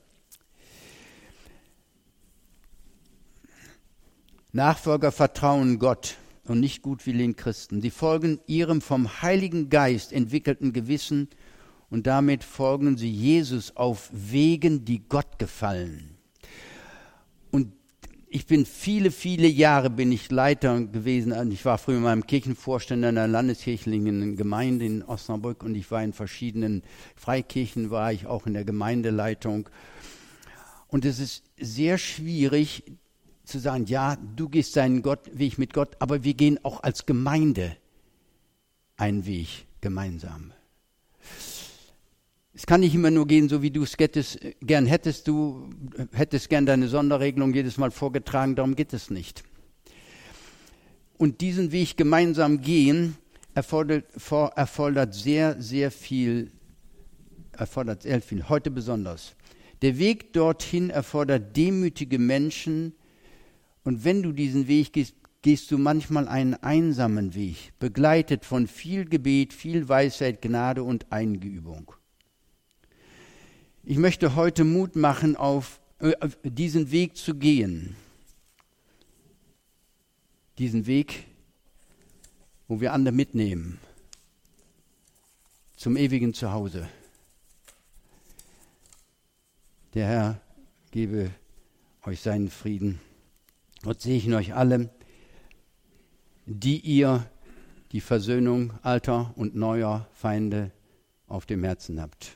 Nachfolger 4.56 5.12
vertrauen 5.12 5.80
Gott 5.80 6.16
und 6.46 6.62
nicht 6.62 6.82
gutwilligen 6.82 7.36
Christen. 7.36 7.82
Sie 7.82 7.90
folgen 7.90 8.40
ihrem 8.48 8.80
vom 8.80 9.22
Heiligen 9.22 9.70
Geist 9.70 10.14
entwickelten 10.14 10.72
Gewissen 10.72 11.28
und 11.90 12.08
damit 12.08 12.46
folgen 12.46 12.96
sie 12.96 13.12
Jesus 13.12 13.76
auf 13.76 14.10
Wegen, 14.14 14.86
die 14.86 15.04
Gott 15.10 15.40
gefallen. 15.40 16.16
Und 17.52 17.74
ich 18.30 18.46
bin 18.46 18.66
viele, 18.66 19.12
viele 19.12 19.50
Jahre 19.50 19.90
bin 19.90 20.14
ich 20.14 20.32
Leiter 20.32 20.80
gewesen. 20.86 21.52
Ich 21.52 21.66
war 21.66 21.78
früher 21.78 21.98
in 21.98 22.04
meinem 22.04 22.26
Kirchenvorstand 22.26 23.04
einer 23.04 23.28
landeskirchlichen 23.28 24.38
Gemeinde 24.38 24.86
in 24.86 25.04
Osnabrück 25.04 25.64
und 25.64 25.76
ich 25.76 25.92
war 25.92 26.02
in 26.02 26.14
verschiedenen 26.14 26.84
Freikirchen, 27.18 27.90
war 27.90 28.14
ich 28.14 28.26
auch 28.26 28.48
in 28.48 28.54
der 28.54 28.64
Gemeindeleitung. 28.64 29.68
Und 30.88 31.04
es 31.04 31.20
ist 31.20 31.44
sehr 31.60 31.98
schwierig, 31.98 32.84
zu 33.46 33.60
sagen, 33.60 33.86
ja, 33.86 34.18
du 34.36 34.50
gehst 34.50 34.76
deinen 34.76 35.02
Gott, 35.02 35.30
Weg 35.34 35.58
mit 35.58 35.74
Gott, 35.74 35.96
aber 36.00 36.24
wir 36.24 36.34
gehen 36.34 36.60
auch 36.64 36.84
als 36.84 37.06
Gemeinde 37.06 37.78
einen 38.98 39.26
Weg 39.26 39.66
gemeinsam. 39.82 40.52
Es 42.54 42.66
kann 42.66 42.80
nicht 42.80 42.96
immer 42.96 43.12
nur 43.12 43.28
gehen, 43.28 43.50
so 43.50 43.62
wie 43.62 43.72
du 43.72 43.84
es 43.84 43.98
gern 44.62 44.86
hättest. 44.86 45.28
Du 45.28 45.70
hättest 46.14 46.50
gern 46.50 46.66
deine 46.66 46.88
Sonderregelung 46.88 47.54
jedes 47.54 47.78
Mal 47.78 47.92
vorgetragen, 47.92 48.56
darum 48.56 48.76
geht 48.76 48.94
es 48.94 49.10
nicht. 49.10 49.44
Und 51.18 51.42
diesen 51.42 51.72
Weg 51.72 51.98
gemeinsam 51.98 52.62
gehen 52.62 53.18
erfordert, 53.54 54.06
erfordert 54.56 55.14
sehr, 55.14 55.62
sehr 55.62 55.92
viel, 55.92 56.52
erfordert 57.52 58.04
sehr 58.04 58.22
viel, 58.22 58.48
heute 58.48 58.72
besonders. 58.72 59.36
Der 59.82 59.98
Weg 59.98 60.34
dorthin 60.34 60.90
erfordert 60.90 61.56
demütige 61.56 62.20
Menschen, 62.20 62.94
und 63.86 64.04
wenn 64.04 64.22
du 64.22 64.34
diesen 64.34 64.68
Weg 64.68 64.92
gehst, 64.94 65.16
gehst 65.42 65.70
du 65.70 65.78
manchmal 65.78 66.28
einen 66.28 66.56
einsamen 66.56 67.36
Weg, 67.36 67.72
begleitet 67.80 68.44
von 68.44 68.66
viel 68.68 69.06
Gebet, 69.06 69.54
viel 69.54 69.88
Weisheit, 69.88 70.42
Gnade 70.42 70.84
und 70.84 71.12
Eingeübung. 71.12 71.94
Ich 73.84 73.98
möchte 73.98 74.36
heute 74.36 74.64
Mut 74.64 74.96
machen, 74.96 75.36
auf, 75.36 75.80
äh, 76.00 76.14
auf 76.20 76.36
diesen 76.44 76.90
Weg 76.90 77.16
zu 77.16 77.36
gehen. 77.36 77.96
Diesen 80.58 80.88
Weg, 80.88 81.26
wo 82.68 82.82
wir 82.82 82.92
andere 82.92 83.14
mitnehmen 83.14 83.80
zum 85.76 85.96
ewigen 85.96 86.34
Zuhause. 86.34 86.90
Der 89.94 90.08
Herr 90.08 90.42
gebe 90.90 91.30
euch 92.04 92.22
seinen 92.22 92.50
Frieden. 92.50 93.00
Gott 93.86 94.02
segne 94.02 94.38
euch 94.38 94.56
alle, 94.56 94.90
die 96.48 96.80
ihr 96.80 97.30
die 97.92 98.02
Versöhnung 98.02 98.74
alter 98.82 99.32
und 99.36 99.54
neuer 99.54 100.08
Feinde 100.12 100.72
auf 101.28 101.46
dem 101.46 101.64
Herzen 101.64 102.02
habt. 102.02 102.36